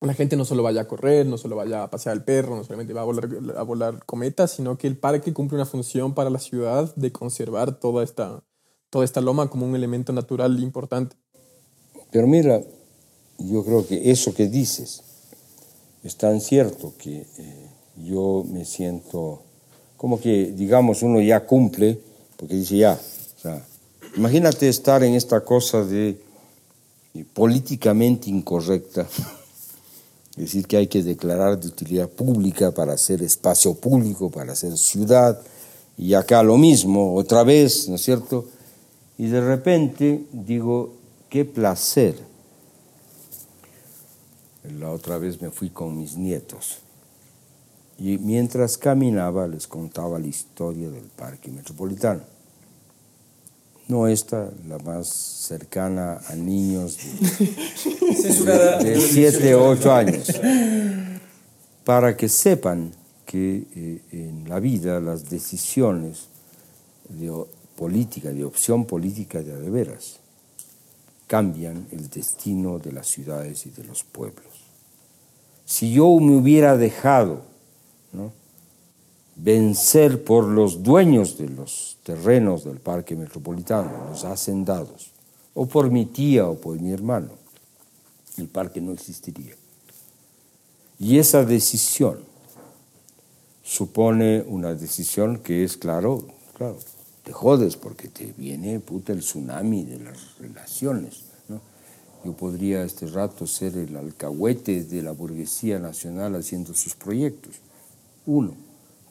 la 0.00 0.14
gente 0.14 0.36
no 0.36 0.44
solo 0.44 0.62
vaya 0.62 0.82
a 0.82 0.88
correr, 0.88 1.26
no 1.26 1.38
solo 1.38 1.56
vaya 1.56 1.82
a 1.82 1.90
pasear 1.90 2.12
al 2.12 2.24
perro, 2.24 2.56
no 2.56 2.64
solamente 2.64 2.92
va 2.92 3.00
a 3.00 3.04
volar, 3.04 3.28
a 3.56 3.62
volar 3.62 4.04
cometas, 4.04 4.52
sino 4.52 4.76
que 4.76 4.86
el 4.86 4.96
parque 4.96 5.32
cumple 5.32 5.56
una 5.56 5.66
función 5.66 6.14
para 6.14 6.30
la 6.30 6.38
ciudad 6.38 6.94
de 6.96 7.12
conservar 7.12 7.80
toda 7.80 8.04
esta, 8.04 8.42
toda 8.90 9.04
esta 9.04 9.20
loma 9.20 9.48
como 9.48 9.66
un 9.66 9.74
elemento 9.74 10.12
natural 10.12 10.62
importante. 10.62 11.16
Pero 12.10 12.26
mira, 12.26 12.62
yo 13.38 13.64
creo 13.64 13.86
que 13.86 14.10
eso 14.10 14.34
que 14.34 14.48
dices 14.48 15.02
es 16.02 16.16
tan 16.16 16.40
cierto 16.40 16.94
que 16.98 17.26
eh, 17.38 17.70
yo 17.96 18.44
me 18.48 18.64
siento 18.64 19.42
como 19.96 20.20
que, 20.20 20.52
digamos, 20.52 21.02
uno 21.02 21.20
ya 21.20 21.46
cumple, 21.46 21.98
porque 22.36 22.54
dice 22.54 22.76
ya, 22.76 23.00
o 23.36 23.40
sea, 23.40 23.66
imagínate 24.16 24.68
estar 24.68 25.02
en 25.02 25.14
esta 25.14 25.42
cosa 25.42 25.84
de 25.84 26.20
políticamente 27.32 28.28
incorrecta, 28.28 29.08
es 30.36 30.44
decir, 30.44 30.66
que 30.66 30.76
hay 30.76 30.86
que 30.86 31.02
declarar 31.02 31.58
de 31.58 31.68
utilidad 31.68 32.08
pública 32.08 32.72
para 32.72 32.92
hacer 32.92 33.22
espacio 33.22 33.74
público, 33.74 34.30
para 34.30 34.52
hacer 34.52 34.76
ciudad, 34.76 35.40
y 35.96 36.14
acá 36.14 36.42
lo 36.42 36.58
mismo, 36.58 37.14
otra 37.14 37.42
vez, 37.42 37.88
¿no 37.88 37.94
es 37.94 38.02
cierto? 38.02 38.46
Y 39.16 39.28
de 39.28 39.40
repente 39.40 40.26
digo, 40.32 40.92
qué 41.30 41.44
placer. 41.44 42.16
La 44.78 44.90
otra 44.90 45.16
vez 45.16 45.40
me 45.40 45.50
fui 45.50 45.70
con 45.70 45.96
mis 45.96 46.16
nietos 46.16 46.78
y 47.98 48.18
mientras 48.18 48.76
caminaba 48.76 49.46
les 49.46 49.66
contaba 49.66 50.18
la 50.18 50.26
historia 50.26 50.90
del 50.90 51.04
parque 51.04 51.50
metropolitano. 51.50 52.20
No 53.88 54.08
esta, 54.08 54.50
la 54.68 54.78
más 54.78 55.08
cercana 55.08 56.20
a 56.28 56.34
niños 56.34 56.98
de 58.82 59.00
7 59.00 59.54
o 59.54 59.68
8 59.68 59.92
años, 59.92 60.40
para 61.84 62.16
que 62.16 62.28
sepan 62.28 62.92
que 63.24 63.64
eh, 63.74 64.00
en 64.12 64.48
la 64.48 64.58
vida 64.58 65.00
las 65.00 65.30
decisiones 65.30 66.28
de 67.08 67.32
política, 67.76 68.30
de 68.30 68.44
opción 68.44 68.86
política 68.86 69.40
de 69.42 69.52
a 69.52 69.56
de 69.56 69.70
veras, 69.70 70.18
cambian 71.26 71.86
el 71.92 72.08
destino 72.08 72.78
de 72.78 72.92
las 72.92 73.06
ciudades 73.06 73.66
y 73.66 73.70
de 73.70 73.84
los 73.84 74.02
pueblos. 74.02 74.46
Si 75.64 75.92
yo 75.92 76.18
me 76.20 76.36
hubiera 76.36 76.76
dejado 76.76 77.42
¿no? 78.12 78.32
Vencer 79.36 80.24
por 80.24 80.44
los 80.44 80.82
dueños 80.82 81.36
de 81.36 81.48
los 81.48 81.98
terrenos 82.02 82.64
del 82.64 82.78
parque 82.78 83.14
metropolitano, 83.14 84.08
los 84.10 84.24
hacendados, 84.24 85.10
o 85.54 85.66
por 85.66 85.90
mi 85.90 86.06
tía 86.06 86.46
o 86.46 86.56
por 86.56 86.80
mi 86.80 86.92
hermano, 86.92 87.30
el 88.38 88.48
parque 88.48 88.80
no 88.80 88.92
existiría. 88.92 89.54
Y 90.98 91.18
esa 91.18 91.44
decisión 91.44 92.18
supone 93.62 94.42
una 94.46 94.74
decisión 94.74 95.38
que 95.38 95.64
es, 95.64 95.76
claro, 95.76 96.24
claro, 96.54 96.78
te 97.22 97.32
jodes 97.32 97.76
porque 97.76 98.08
te 98.08 98.32
viene 98.36 98.80
puta 98.80 99.12
el 99.12 99.20
tsunami 99.20 99.84
de 99.84 99.98
las 99.98 100.38
relaciones. 100.38 101.24
¿no? 101.48 101.60
Yo 102.24 102.32
podría 102.32 102.84
este 102.84 103.06
rato 103.06 103.46
ser 103.46 103.76
el 103.76 103.96
alcahuete 103.96 104.84
de 104.84 105.02
la 105.02 105.10
burguesía 105.10 105.78
nacional 105.78 106.36
haciendo 106.36 106.72
sus 106.72 106.94
proyectos. 106.94 107.56
Uno, 108.24 108.54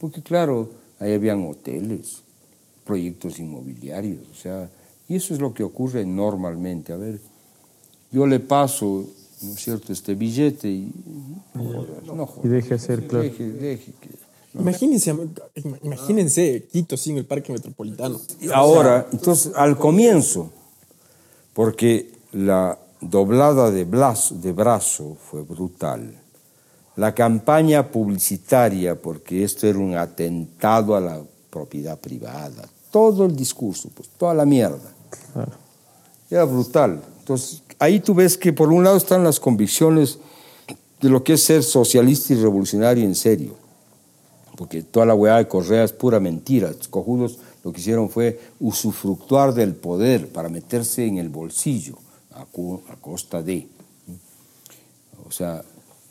porque 0.06 0.22
claro, 0.22 0.70
ahí 1.00 1.14
habían 1.14 1.44
hoteles, 1.48 2.22
proyectos 2.84 3.40
inmobiliarios, 3.40 4.20
o 4.32 4.36
sea, 4.36 4.70
y 5.10 5.16
eso 5.16 5.34
es 5.34 5.40
lo 5.40 5.52
que 5.52 5.64
ocurre 5.64 6.06
normalmente. 6.06 6.94
A 6.94 6.96
ver, 6.96 7.20
yo 8.12 8.28
le 8.28 8.40
paso, 8.40 9.04
¿no 9.42 9.52
es 9.54 9.60
cierto?, 9.60 9.92
este 9.92 10.14
billete 10.14 10.70
y 10.70 10.92
no 11.56 11.64
jodas, 11.64 12.04
no. 12.06 12.30
Y 12.44 12.48
deje 12.50 12.76
hacer, 12.76 13.08
claro. 13.08 13.24
Deje, 13.24 13.50
deje 13.50 13.94
que- 14.00 14.26
Imagínense, 14.60 15.14
imagínense 15.82 16.68
Quito 16.72 16.96
sin 16.98 17.18
el 17.18 17.26
Parque 17.26 17.52
Metropolitano. 17.52 18.22
Ahora, 18.54 19.08
entonces, 19.12 19.52
al 19.56 19.76
comienzo, 19.80 20.52
porque 21.54 22.12
la 22.32 22.78
doblada 23.02 23.72
de, 23.72 23.86
brazo, 23.86 24.36
de 24.36 24.52
brazo 24.54 25.18
fue 25.32 25.42
brutal, 25.42 26.22
la 26.96 27.14
campaña 27.14 27.90
publicitaria, 27.92 29.00
porque 29.00 29.44
esto 29.44 29.68
era 29.68 29.80
un 29.80 29.96
atentado 29.96 30.96
a 30.96 31.02
la 31.02 31.22
propiedad 31.50 32.00
privada, 32.00 32.68
todo 32.92 33.26
el 33.26 33.36
discurso, 33.36 33.90
pues 33.94 34.10
toda 34.18 34.34
la 34.34 34.46
mierda, 34.46 34.92
era 36.30 36.46
brutal. 36.46 37.02
Entonces, 37.20 37.62
ahí 37.80 38.00
tú 38.00 38.14
ves 38.14 38.38
que 38.38 38.54
por 38.54 38.72
un 38.72 38.84
lado 38.84 38.98
están 38.98 39.24
las 39.24 39.40
convicciones 39.40 40.20
de 41.02 41.10
lo 41.10 41.24
que 41.24 41.34
es 41.34 41.44
ser 41.44 41.64
socialista 41.64 42.34
y 42.34 42.38
revolucionario 42.38 43.04
en 43.04 43.16
serio 43.16 43.66
porque 44.56 44.84
toda 44.84 45.06
la 45.06 45.16
weá 45.16 45.38
de 45.38 45.48
Correa 45.48 45.84
es 45.84 45.94
pura 45.94 46.20
mentira. 46.20 46.72
Los 46.72 46.88
cojudos 46.88 47.40
lo 47.64 47.72
que 47.72 47.82
hicieron 47.82 48.10
fue 48.10 48.40
usufructuar 48.60 49.54
del 49.54 49.76
poder 49.76 50.30
para 50.30 50.50
meterse 50.50 51.06
en 51.06 51.18
el 51.18 51.30
bolsillo 51.30 51.98
a, 52.32 52.42
a 52.42 52.96
costa 53.02 53.42
de. 53.42 53.68
O 55.28 55.32
sea, 55.32 55.64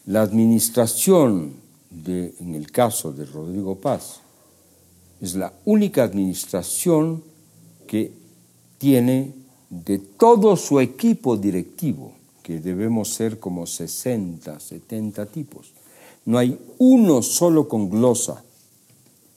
la 0.06 0.22
administración, 0.22 1.54
de, 1.90 2.34
en 2.40 2.54
el 2.54 2.70
caso 2.70 3.12
de 3.12 3.24
Rodrigo 3.24 3.76
Paz, 3.76 4.20
es 5.20 5.34
la 5.34 5.52
única 5.64 6.02
administración 6.02 7.22
que 7.86 8.12
tiene 8.78 9.32
de 9.70 9.98
todo 9.98 10.56
su 10.56 10.80
equipo 10.80 11.36
directivo, 11.36 12.12
que 12.42 12.60
debemos 12.60 13.14
ser 13.14 13.38
como 13.38 13.66
60, 13.66 14.60
70 14.60 15.26
tipos. 15.26 15.72
No 16.26 16.38
hay 16.38 16.58
uno 16.78 17.22
solo 17.22 17.68
con 17.68 17.88
glosa 17.88 18.44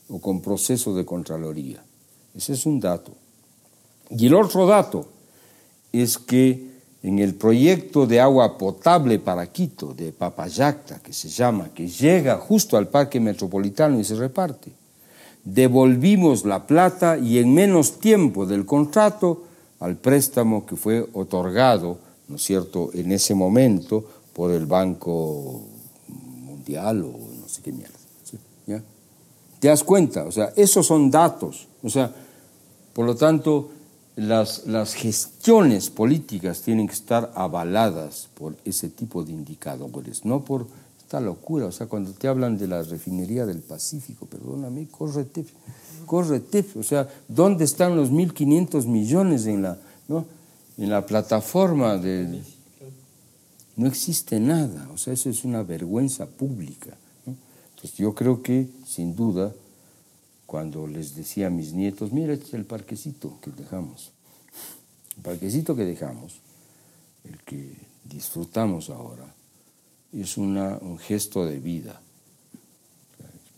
o 0.08 0.20
con 0.20 0.40
proceso 0.40 0.94
de 0.94 1.04
Contraloría. 1.04 1.82
Ese 2.34 2.52
es 2.52 2.66
un 2.66 2.80
dato. 2.80 3.12
Y 4.10 4.26
el 4.26 4.34
otro 4.34 4.66
dato 4.66 5.06
es 5.92 6.18
que 6.18 6.77
en 7.08 7.18
el 7.20 7.34
proyecto 7.34 8.06
de 8.06 8.20
agua 8.20 8.58
potable 8.58 9.18
para 9.18 9.46
Quito, 9.46 9.94
de 9.94 10.12
Papayacta, 10.12 10.98
que 10.98 11.14
se 11.14 11.30
llama, 11.30 11.70
que 11.74 11.88
llega 11.88 12.36
justo 12.36 12.76
al 12.76 12.88
Parque 12.88 13.18
Metropolitano 13.18 13.98
y 13.98 14.04
se 14.04 14.14
reparte, 14.14 14.70
devolvimos 15.42 16.44
la 16.44 16.66
plata 16.66 17.16
y 17.16 17.38
en 17.38 17.54
menos 17.54 17.98
tiempo 17.98 18.44
del 18.44 18.66
contrato 18.66 19.44
al 19.80 19.96
préstamo 19.96 20.66
que 20.66 20.76
fue 20.76 21.08
otorgado, 21.14 21.98
¿no 22.28 22.36
es 22.36 22.42
cierto?, 22.42 22.90
en 22.92 23.10
ese 23.10 23.34
momento 23.34 24.04
por 24.34 24.50
el 24.50 24.66
Banco 24.66 25.62
Mundial 26.08 27.04
o 27.04 27.12
no 27.40 27.48
sé 27.48 27.62
qué 27.62 27.72
mierda. 27.72 27.96
¿Te 29.60 29.68
das 29.68 29.82
cuenta? 29.82 30.24
O 30.24 30.30
sea, 30.30 30.52
esos 30.56 30.86
son 30.86 31.10
datos. 31.10 31.66
O 31.82 31.88
sea, 31.88 32.14
por 32.92 33.06
lo 33.06 33.16
tanto, 33.16 33.70
las, 34.18 34.66
las 34.66 34.94
gestiones 34.94 35.90
políticas 35.90 36.62
tienen 36.62 36.88
que 36.88 36.94
estar 36.94 37.30
avaladas 37.36 38.28
por 38.34 38.56
ese 38.64 38.88
tipo 38.88 39.22
de 39.22 39.30
indicadores, 39.30 40.24
no 40.24 40.44
por 40.44 40.66
esta 40.98 41.20
locura. 41.20 41.66
O 41.66 41.72
sea, 41.72 41.86
cuando 41.86 42.10
te 42.10 42.26
hablan 42.26 42.58
de 42.58 42.66
la 42.66 42.82
refinería 42.82 43.46
del 43.46 43.60
Pacífico, 43.60 44.26
perdóname, 44.26 44.88
córrete, 44.88 45.46
córrete. 46.04 46.64
O 46.76 46.82
sea, 46.82 47.08
¿dónde 47.28 47.64
están 47.64 47.94
los 47.94 48.10
1.500 48.10 48.86
millones 48.86 49.46
en 49.46 49.62
la, 49.62 49.78
¿no? 50.08 50.26
en 50.76 50.90
la 50.90 51.06
plataforma 51.06 51.96
de... 51.96 52.42
No 53.76 53.86
existe 53.86 54.40
nada, 54.40 54.88
o 54.92 54.98
sea, 54.98 55.12
eso 55.12 55.30
es 55.30 55.44
una 55.44 55.62
vergüenza 55.62 56.26
pública. 56.26 56.96
¿no? 57.24 57.36
Entonces 57.76 57.96
yo 57.96 58.12
creo 58.16 58.42
que, 58.42 58.68
sin 58.84 59.14
duda, 59.14 59.52
cuando 60.48 60.86
les 60.86 61.14
decía 61.14 61.48
a 61.48 61.50
mis 61.50 61.74
nietos, 61.74 62.10
mira, 62.10 62.32
este 62.32 62.46
es 62.46 62.54
el 62.54 62.64
parquecito 62.64 63.38
que 63.42 63.50
dejamos. 63.50 64.12
El 65.18 65.22
parquecito 65.22 65.76
que 65.76 65.84
dejamos, 65.84 66.40
el 67.24 67.36
que 67.42 67.76
disfrutamos 68.04 68.88
ahora, 68.88 69.34
es 70.10 70.38
una, 70.38 70.78
un 70.78 70.96
gesto 70.96 71.44
de 71.44 71.58
vida. 71.58 72.00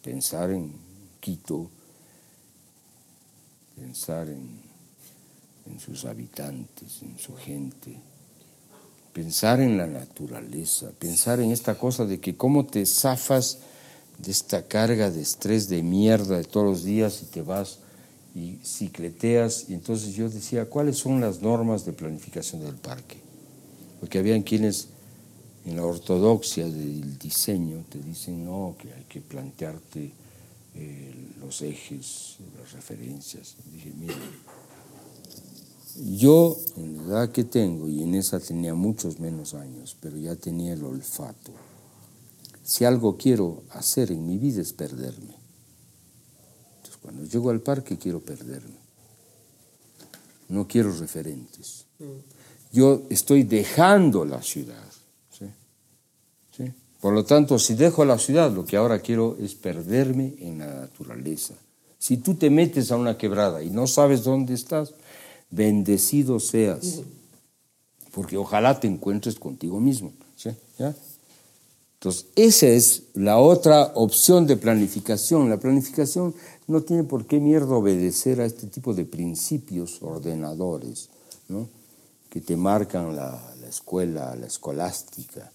Pensar 0.03 0.51
en 0.51 0.73
Quito, 1.21 1.71
pensar 3.77 4.29
en, 4.29 4.61
en 5.67 5.79
sus 5.79 6.05
habitantes, 6.07 7.03
en 7.03 7.17
su 7.21 7.37
gente, 7.37 8.01
pensar 9.13 9.61
en 9.61 9.79
la 9.79 9.87
naturaleza, 9.87 10.91
pensar 10.99 11.39
en 11.39 11.53
esta 11.53 11.79
cosa 11.79 12.05
de 12.05 12.19
que 12.19 12.37
cómo 12.37 12.67
te 12.67 12.85
zafas 12.85 13.61
de 14.23 14.31
esta 14.31 14.67
carga 14.67 15.11
de 15.11 15.23
estrés 15.23 15.69
de 15.69 15.83
mierda 15.83 16.37
de 16.37 16.45
todos 16.45 16.67
los 16.67 16.85
días 16.85 17.23
y 17.23 17.27
te 17.27 17.43
vas 17.43 17.79
y 18.35 18.59
cicleteas. 18.65 19.67
Y 19.69 19.75
entonces 19.75 20.15
yo 20.15 20.29
decía, 20.29 20.69
¿cuáles 20.69 20.99
son 20.99 21.21
las 21.21 21.41
normas 21.43 21.85
de 21.85 21.93
planificación 21.93 22.63
del 22.63 22.77
parque? 22.77 23.17
Porque 24.01 24.19
habían 24.19 24.43
quienes 24.43 24.89
en 25.65 25.77
la 25.77 25.85
ortodoxia 25.85 26.65
del 26.65 27.19
diseño 27.19 27.85
te 27.89 27.99
dicen, 27.99 28.45
no, 28.45 28.75
que 28.79 28.93
hay 28.93 29.05
que 29.09 29.21
plantearte 29.21 30.11
eh, 30.75 31.15
los 31.41 31.63
ejes, 31.63 32.37
las 32.59 32.73
referencias. 32.73 33.57
dije, 33.73 33.93
mira, 33.99 34.15
yo 36.17 36.57
en 36.77 36.97
la 36.97 37.03
edad 37.03 37.33
que 37.33 37.45
tengo, 37.45 37.89
y 37.89 38.03
en 38.03 38.15
esa 38.15 38.39
tenía 38.39 38.75
muchos 38.75 39.19
menos 39.19 39.55
años, 39.55 39.97
pero 40.01 40.17
ya 40.17 40.37
tenía 40.37 40.73
el 40.73 40.85
olfato 40.85 41.53
si 42.71 42.85
algo 42.85 43.17
quiero 43.17 43.65
hacer 43.71 44.13
en 44.13 44.25
mi 44.25 44.39
vida 44.39 44.63
es 44.63 44.73
perderme. 44.73 45.35
Entonces, 46.77 47.01
cuando 47.03 47.25
llego 47.25 47.51
al 47.51 47.59
parque 47.59 47.99
quiero 47.99 48.21
perderme. 48.21 48.77
No 50.51 50.69
quiero 50.69 50.97
referentes. 50.97 51.87
Yo 52.71 53.03
estoy 53.11 53.43
dejando 53.43 54.25
la 54.25 54.41
ciudad. 54.41 54.85
¿sí? 55.37 55.47
¿Sí? 56.57 56.73
Por 57.01 57.13
lo 57.13 57.25
tanto, 57.25 57.59
si 57.59 57.75
dejo 57.75 58.05
la 58.05 58.21
ciudad, 58.21 58.53
lo 58.53 58.65
que 58.65 58.77
ahora 58.77 59.01
quiero 59.01 59.37
es 59.41 59.57
perderme 59.57 60.37
en 60.39 60.61
la 60.61 60.73
naturaleza. 60.73 61.55
Si 61.99 62.19
tú 62.19 62.37
te 62.37 62.51
metes 62.51 62.93
a 62.93 62.97
una 62.97 63.19
quebrada 63.19 63.65
y 63.65 63.71
no 63.71 63.89
sabes 63.89 64.23
dónde 64.23 64.55
estás, 64.55 64.95
bendecido 65.51 66.39
seas. 66.39 67.01
Porque 68.13 68.37
ojalá 68.37 68.79
te 68.79 68.87
encuentres 68.87 69.41
contigo 69.41 69.81
mismo. 69.81 70.13
¿sí? 70.37 70.51
¿Ya? 70.79 70.95
Entonces, 72.01 72.29
esa 72.35 72.67
es 72.67 73.03
la 73.13 73.37
otra 73.37 73.93
opción 73.95 74.47
de 74.47 74.57
planificación. 74.57 75.51
La 75.51 75.59
planificación 75.59 76.35
no 76.67 76.81
tiene 76.81 77.05
por 77.05 77.27
qué 77.27 77.41
mierda 77.41 77.75
obedecer 77.75 78.41
a 78.41 78.47
este 78.47 78.69
tipo 78.69 78.95
de 78.95 79.05
principios 79.05 79.99
ordenadores, 80.01 81.11
¿no? 81.49 81.69
que 82.31 82.41
te 82.41 82.57
marcan 82.57 83.15
la, 83.15 83.39
la 83.61 83.69
escuela, 83.69 84.35
la 84.35 84.47
escolástica. 84.47 85.53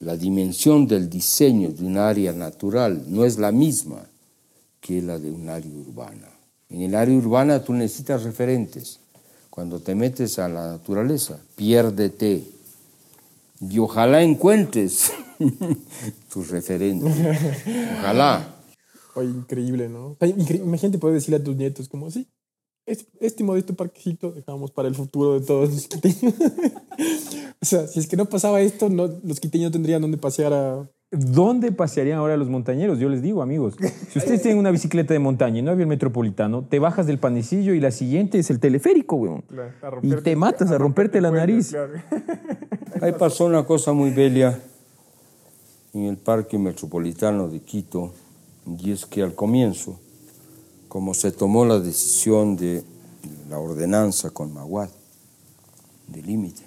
la 0.00 0.16
dimensión 0.16 0.88
del 0.88 1.08
diseño 1.08 1.70
de 1.70 1.84
un 1.84 1.96
área 1.96 2.32
natural 2.32 3.04
no 3.06 3.24
es 3.24 3.38
la 3.38 3.52
misma 3.52 4.04
que 4.80 5.00
la 5.00 5.16
de 5.16 5.30
un 5.30 5.48
área 5.48 5.70
urbana. 5.70 6.28
En 6.70 6.82
el 6.82 6.96
área 6.96 7.16
urbana 7.16 7.62
tú 7.62 7.72
necesitas 7.72 8.24
referentes. 8.24 8.98
Cuando 9.48 9.78
te 9.78 9.94
metes 9.94 10.40
a 10.40 10.48
la 10.48 10.72
naturaleza, 10.72 11.38
piérdete 11.54 12.54
y 13.70 13.78
ojalá 13.78 14.22
encuentres 14.22 15.12
tus 16.32 16.50
referentes. 16.50 17.14
Ojalá. 17.98 18.54
Oye, 19.14 19.28
increíble, 19.28 19.88
¿no? 19.88 20.16
Imagínate 20.20 20.98
poder 20.98 21.14
decirle 21.14 21.36
a 21.36 21.44
tus 21.44 21.56
nietos 21.56 21.88
como, 21.88 22.10
sí, 22.10 22.28
este, 22.86 23.44
modesto 23.44 23.74
parquecito 23.74 24.32
dejamos 24.32 24.70
para 24.70 24.88
el 24.88 24.94
futuro 24.94 25.38
de 25.38 25.46
todos 25.46 25.70
los 25.70 25.88
quiteños. 25.88 26.34
o 27.62 27.64
sea, 27.64 27.86
si 27.86 28.00
es 28.00 28.06
que 28.06 28.16
no 28.16 28.26
pasaba 28.26 28.60
esto, 28.60 28.88
no, 28.88 29.10
los 29.22 29.40
quiteños 29.40 29.72
tendrían 29.72 30.02
dónde 30.02 30.18
pasear 30.18 30.52
a... 30.52 30.90
¿Dónde 31.16 31.72
pasearían 31.72 32.18
ahora 32.18 32.36
los 32.36 32.48
montañeros? 32.48 32.98
Yo 32.98 33.08
les 33.08 33.22
digo, 33.22 33.42
amigos, 33.42 33.76
si 34.10 34.18
ustedes 34.18 34.42
tienen 34.42 34.58
una 34.58 34.70
bicicleta 34.70 35.14
de 35.14 35.20
montaña 35.20 35.58
y 35.58 35.62
no 35.62 35.70
había 35.70 35.82
el 35.82 35.88
metropolitano, 35.88 36.64
te 36.64 36.78
bajas 36.78 37.06
del 37.06 37.18
panecillo 37.18 37.74
y 37.74 37.80
la 37.80 37.90
siguiente 37.90 38.38
es 38.38 38.50
el 38.50 38.60
teleférico, 38.60 39.16
weón. 39.16 39.42
Claro, 39.42 40.00
y 40.02 40.12
te 40.16 40.36
matas 40.36 40.70
a 40.70 40.78
romperte 40.78 41.20
la 41.20 41.30
nariz. 41.30 41.74
Ahí 43.00 43.12
pasó 43.18 43.46
una 43.46 43.64
cosa 43.64 43.92
muy 43.92 44.10
bella 44.10 44.58
en 45.92 46.04
el 46.04 46.16
Parque 46.16 46.58
Metropolitano 46.58 47.48
de 47.48 47.60
Quito, 47.60 48.12
y 48.66 48.90
es 48.90 49.06
que 49.06 49.22
al 49.22 49.34
comienzo, 49.34 50.00
como 50.88 51.14
se 51.14 51.30
tomó 51.30 51.64
la 51.64 51.78
decisión 51.78 52.56
de 52.56 52.82
la 53.48 53.58
ordenanza 53.58 54.30
con 54.30 54.52
Maguad, 54.52 54.88
de 56.08 56.22
límite, 56.22 56.62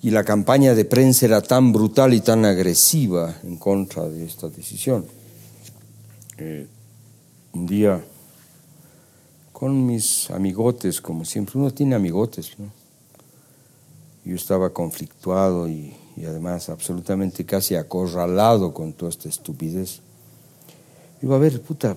y 0.00 0.10
la 0.10 0.24
campaña 0.24 0.74
de 0.74 0.84
prensa 0.84 1.26
era 1.26 1.42
tan 1.42 1.72
brutal 1.72 2.14
y 2.14 2.20
tan 2.20 2.44
agresiva 2.44 3.36
en 3.42 3.56
contra 3.56 4.08
de 4.08 4.24
esta 4.24 4.48
decisión. 4.48 5.04
Eh, 6.36 6.68
un 7.52 7.66
día, 7.66 8.04
con 9.52 9.86
mis 9.86 10.30
amigotes, 10.30 11.00
como 11.00 11.24
siempre, 11.24 11.58
uno 11.58 11.72
tiene 11.72 11.96
amigotes, 11.96 12.58
¿no? 12.58 12.70
Yo 14.24 14.36
estaba 14.36 14.70
conflictuado 14.70 15.68
y, 15.68 15.94
y 16.16 16.26
además 16.26 16.68
absolutamente 16.68 17.44
casi 17.44 17.74
acorralado 17.74 18.72
con 18.72 18.92
toda 18.92 19.10
esta 19.10 19.28
estupidez. 19.28 20.00
Digo, 21.20 21.34
a 21.34 21.38
ver, 21.38 21.60
puta, 21.62 21.96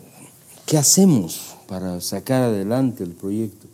¿qué 0.66 0.78
hacemos 0.78 1.56
para 1.68 2.02
sacar 2.02 2.44
adelante 2.44 3.04
el 3.04 3.12
proyecto? 3.12 3.68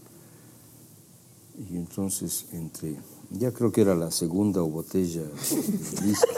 Y 1.70 1.78
entonces, 1.78 2.46
entre 2.52 2.96
ya 3.32 3.52
creo 3.52 3.72
que 3.72 3.82
era 3.82 3.96
la 3.96 4.12
segunda 4.12 4.62
botella 4.62 5.24
de 5.24 6.06
whisky. 6.06 6.28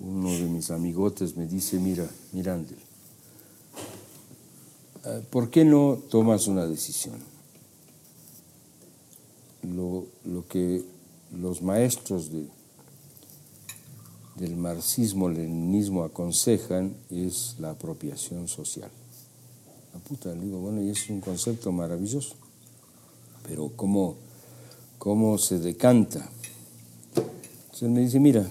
Uno 0.00 0.30
de 0.30 0.44
mis 0.44 0.70
amigotes 0.70 1.36
me 1.36 1.46
dice, 1.46 1.78
mira, 1.78 2.08
Miranda, 2.32 2.72
¿por 5.30 5.50
qué 5.50 5.64
no 5.64 5.98
tomas 6.10 6.46
una 6.46 6.66
decisión? 6.66 7.18
Lo, 9.62 10.06
lo 10.24 10.46
que 10.46 10.84
los 11.32 11.62
maestros 11.62 12.30
de, 12.30 12.48
del 14.36 14.56
marxismo-leninismo 14.56 16.02
aconsejan 16.02 16.96
es 17.10 17.56
la 17.58 17.70
apropiación 17.70 18.48
social. 18.48 18.90
La 19.92 20.00
puta, 20.00 20.34
le 20.34 20.46
digo, 20.46 20.58
bueno, 20.58 20.82
y 20.82 20.90
es 20.90 21.08
un 21.10 21.20
concepto 21.20 21.72
maravilloso, 21.72 22.34
pero 23.46 23.70
¿cómo...? 23.76 24.29
Cómo 25.00 25.38
se 25.38 25.58
decanta. 25.58 26.28
Entonces 27.16 27.88
me 27.88 28.00
dice, 28.00 28.20
mira, 28.20 28.46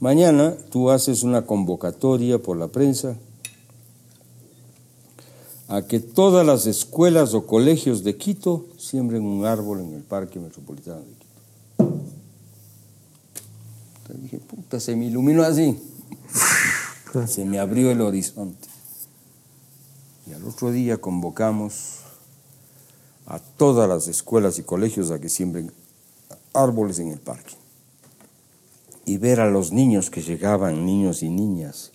mañana 0.00 0.56
tú 0.70 0.90
haces 0.90 1.22
una 1.22 1.46
convocatoria 1.46 2.42
por 2.42 2.56
la 2.56 2.66
prensa 2.66 3.16
a 5.68 5.82
que 5.82 6.00
todas 6.00 6.44
las 6.44 6.66
escuelas 6.66 7.34
o 7.34 7.46
colegios 7.46 8.02
de 8.02 8.16
Quito 8.16 8.66
siembren 8.78 9.22
un 9.22 9.46
árbol 9.46 9.80
en 9.80 9.94
el 9.94 10.02
Parque 10.02 10.40
Metropolitano 10.40 11.02
de 11.02 11.04
Quito. 11.04 11.26
Entonces 14.00 14.22
dije, 14.24 14.38
puta, 14.38 14.80
se 14.80 14.96
me 14.96 15.06
iluminó 15.06 15.44
así. 15.44 15.78
Se 17.28 17.44
me 17.44 17.58
abrió 17.58 17.90
el 17.90 18.00
horizonte. 18.00 18.68
Y 20.26 20.32
al 20.32 20.44
otro 20.44 20.70
día 20.70 20.98
convocamos 20.98 22.00
a 23.28 23.38
todas 23.38 23.86
las 23.88 24.08
escuelas 24.08 24.58
y 24.58 24.62
colegios 24.62 25.10
a 25.10 25.20
que 25.20 25.28
siembren 25.28 25.70
árboles 26.54 26.98
en 26.98 27.08
el 27.08 27.20
parque. 27.20 27.54
Y 29.04 29.18
ver 29.18 29.40
a 29.40 29.50
los 29.50 29.70
niños 29.70 30.10
que 30.10 30.22
llegaban, 30.22 30.86
niños 30.86 31.22
y 31.22 31.28
niñas, 31.28 31.92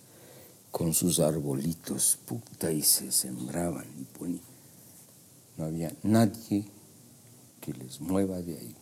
con 0.70 0.94
sus 0.94 1.18
arbolitos, 1.18 2.18
puta, 2.24 2.70
y 2.70 2.82
se 2.82 3.10
sembraban 3.10 3.84
y 4.00 4.04
ponían. 4.16 4.42
No 5.56 5.64
había 5.66 5.92
nadie 6.04 6.66
que 7.60 7.72
les 7.72 8.00
mueva 8.00 8.40
de 8.40 8.58
ahí. 8.58 8.76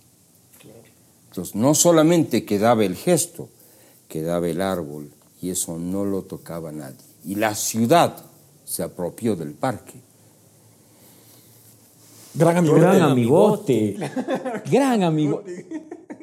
Entonces, 1.29 1.55
no 1.55 1.75
solamente 1.75 2.45
quedaba 2.45 2.85
el 2.85 2.97
gesto, 2.97 3.49
quedaba 4.09 4.49
el 4.49 4.61
árbol, 4.61 5.11
y 5.41 5.51
eso 5.51 5.79
no 5.79 6.05
lo 6.05 6.23
tocaba 6.23 6.71
nadie. 6.71 7.01
Y 7.25 7.37
la 7.37 7.55
ciudad 7.55 8.25
se 8.67 8.83
apropió 8.83 9.37
del 9.37 9.55
parque. 9.55 10.12
Gran 12.35 12.57
amigote. 12.57 12.81
Gran 12.81 13.03
amigote. 13.03 13.97
Gran 14.71 15.03
amigote. 15.03 15.67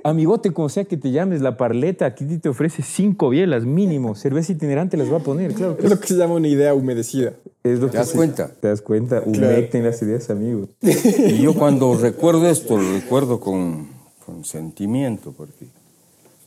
Amigote, 0.04 0.54
como 0.54 0.70
sea 0.70 0.86
que 0.86 0.96
te 0.96 1.12
llames, 1.12 1.42
la 1.42 1.58
parleta, 1.58 2.06
aquí 2.06 2.26
te 2.38 2.48
ofrece 2.50 2.82
cinco 2.84 3.30
bielas 3.30 3.66
mínimo. 3.66 4.16
Cerveza 4.16 4.54
itinerante 4.54 4.96
las 4.96 5.12
va 5.12 5.18
a 5.18 5.20
poner, 5.20 5.54
claro. 5.54 5.76
que 5.76 5.84
Es 5.84 5.90
lo 5.90 6.00
que 6.00 6.08
se 6.08 6.16
llama 6.16 6.36
una 6.36 6.48
idea 6.48 6.74
humedecida. 6.74 7.34
Es 7.64 7.80
lo 7.80 7.88
¿Te 7.88 7.92
que 7.92 7.98
das 7.98 8.10
se- 8.10 8.16
cuenta? 8.18 8.48
Te 8.62 8.70
das 8.70 8.82
cuenta. 8.82 9.22
Humecten 9.26 9.84
las 9.84 10.02
ideas, 10.02 10.30
amigos. 10.30 10.70
Y 10.82 11.40
yo 11.42 11.54
cuando 11.54 11.96
recuerdo 11.96 12.48
esto, 12.50 12.78
lo 12.78 12.94
recuerdo 12.94 13.42
con, 13.42 13.90
con 14.26 14.46
sentimiento, 14.46 15.34
porque 15.36 15.68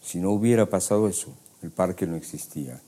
si 0.01 0.19
no 0.19 0.31
hubiera 0.31 0.67
pasado 0.67 1.07
eso, 1.07 1.29
el 1.63 1.71
parque 1.71 2.07
no 2.07 2.17
existía. 2.17 2.81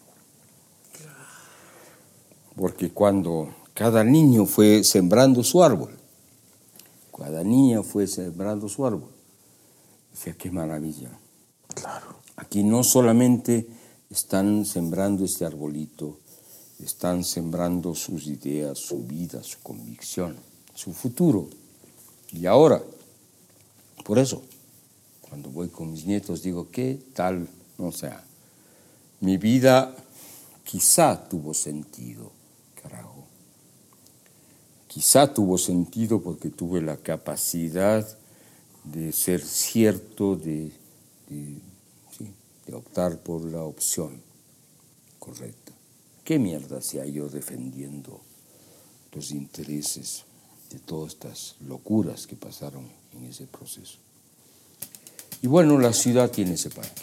Porque 2.56 2.90
cuando 2.90 3.48
cada 3.74 4.02
niño 4.04 4.46
fue 4.46 4.82
sembrando 4.84 5.42
su 5.42 5.62
árbol, 5.62 5.90
cada 7.16 7.44
niña 7.44 7.82
fue 7.82 8.06
sembrando 8.06 8.68
su 8.68 8.84
árbol, 8.84 9.10
decía, 10.12 10.34
qué 10.36 10.50
maravilla. 10.50 11.10
Claro. 11.68 12.16
Aquí 12.36 12.62
no 12.62 12.82
solamente 12.82 13.66
están 14.10 14.64
sembrando 14.64 15.24
este 15.24 15.44
arbolito, 15.44 16.18
están 16.80 17.24
sembrando 17.24 17.94
sus 17.94 18.26
ideas, 18.26 18.78
su 18.78 19.04
vida, 19.04 19.42
su 19.42 19.60
convicción, 19.60 20.36
su 20.74 20.92
futuro. 20.92 21.48
Y 22.32 22.46
ahora, 22.46 22.82
por 24.04 24.18
eso, 24.18 24.42
cuando 25.20 25.50
voy 25.50 25.68
con 25.68 25.92
mis 25.92 26.06
nietos 26.06 26.42
digo, 26.42 26.68
¿qué 26.70 27.00
tal? 27.14 27.48
O 27.78 27.92
sea, 27.92 28.24
mi 29.20 29.36
vida 29.36 29.94
quizá 30.64 31.28
tuvo 31.28 31.54
sentido, 31.54 32.32
carajo. 32.82 33.13
Quizá 34.94 35.34
tuvo 35.34 35.58
sentido 35.58 36.22
porque 36.22 36.50
tuve 36.50 36.80
la 36.80 36.96
capacidad 36.96 38.06
de 38.84 39.10
ser 39.10 39.44
cierto, 39.44 40.36
de, 40.36 40.70
de, 41.28 42.72
optar 42.72 43.18
por 43.18 43.44
la 43.44 43.64
opción 43.64 44.22
correcta. 45.18 45.72
¿Qué 46.22 46.38
mierda 46.38 46.78
hacía 46.78 47.04
yo 47.06 47.28
defendiendo 47.28 48.20
los 49.12 49.32
intereses 49.32 50.26
de 50.70 50.78
todas 50.78 51.14
estas 51.14 51.56
locuras 51.66 52.28
que 52.28 52.36
pasaron 52.36 52.88
en 53.14 53.24
ese 53.24 53.48
proceso? 53.48 53.98
Y 55.42 55.48
bueno, 55.48 55.76
la 55.76 55.92
ciudad 55.92 56.30
tiene 56.30 56.52
ese 56.52 56.70
parque. 56.70 57.02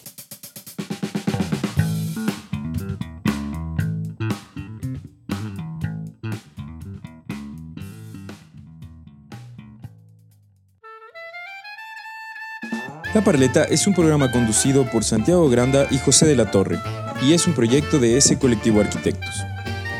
La 13.21 13.25
Parleta 13.25 13.65
es 13.65 13.85
un 13.85 13.93
programa 13.93 14.31
conducido 14.31 14.83
por 14.89 15.03
Santiago 15.03 15.47
Granda 15.47 15.85
y 15.91 15.99
José 15.99 16.25
de 16.25 16.35
la 16.35 16.49
Torre 16.49 16.79
y 17.21 17.33
es 17.33 17.45
un 17.45 17.53
proyecto 17.53 17.99
de 17.99 18.17
ese 18.17 18.39
colectivo 18.39 18.81
arquitectos. 18.81 19.29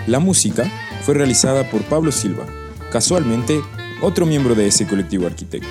La 0.07 0.17
música 0.17 0.65
fue 1.03 1.13
realizada 1.13 1.69
por 1.69 1.83
Pablo 1.83 2.11
Silva, 2.11 2.47
casualmente 2.91 3.61
otro 4.01 4.25
miembro 4.25 4.55
de 4.55 4.65
ese 4.65 4.87
colectivo 4.87 5.27
arquitectos. 5.27 5.69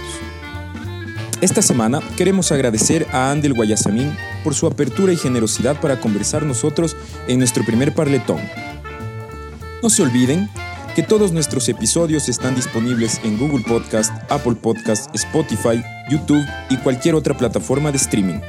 Esta 1.41 1.61
semana 1.61 2.01
queremos 2.17 2.53
agradecer 2.53 3.09
a 3.11 3.33
Andel 3.33 3.55
Guayasamín 3.55 4.17
por 4.45 4.55
su 4.55 4.69
apertura 4.69 5.13
y 5.13 5.17
generosidad 5.17 5.81
para 5.81 5.99
conversar 5.99 6.45
nosotros 6.45 6.97
en 7.27 7.41
nuestro 7.41 7.65
primer 7.65 7.93
parletón. 7.93 8.39
No 9.83 9.91
se 9.91 10.05
olviden 10.05 10.49
que 10.95 11.03
todos 11.03 11.33
nuestros 11.33 11.69
episodios 11.69 12.29
están 12.29 12.55
disponibles 12.55 13.21
en 13.23 13.39
Google 13.39 13.65
Podcast, 13.67 14.13
Apple 14.31 14.57
Podcast, 14.57 15.15
Spotify, 15.15 15.83
YouTube 16.11 16.45
y 16.69 16.77
cualquier 16.79 17.15
otra 17.15 17.37
plataforma 17.37 17.93
de 17.93 17.99
streaming. 17.99 18.41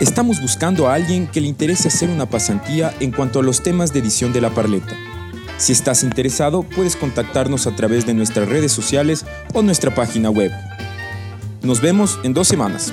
Estamos 0.00 0.40
buscando 0.42 0.88
a 0.88 0.94
alguien 0.94 1.26
que 1.26 1.40
le 1.40 1.46
interese 1.46 1.88
hacer 1.88 2.10
una 2.10 2.26
pasantía 2.26 2.92
en 3.00 3.12
cuanto 3.12 3.40
a 3.40 3.42
los 3.42 3.62
temas 3.62 3.92
de 3.92 4.00
edición 4.00 4.32
de 4.32 4.40
la 4.40 4.50
parleta. 4.50 4.94
Si 5.56 5.72
estás 5.72 6.02
interesado, 6.02 6.64
puedes 6.64 6.96
contactarnos 6.96 7.66
a 7.66 7.74
través 7.74 8.06
de 8.06 8.12
nuestras 8.12 8.48
redes 8.48 8.72
sociales 8.72 9.24
o 9.54 9.62
nuestra 9.62 9.94
página 9.94 10.28
web. 10.28 10.52
Nos 11.62 11.80
vemos 11.80 12.18
en 12.24 12.34
dos 12.34 12.48
semanas. 12.48 12.92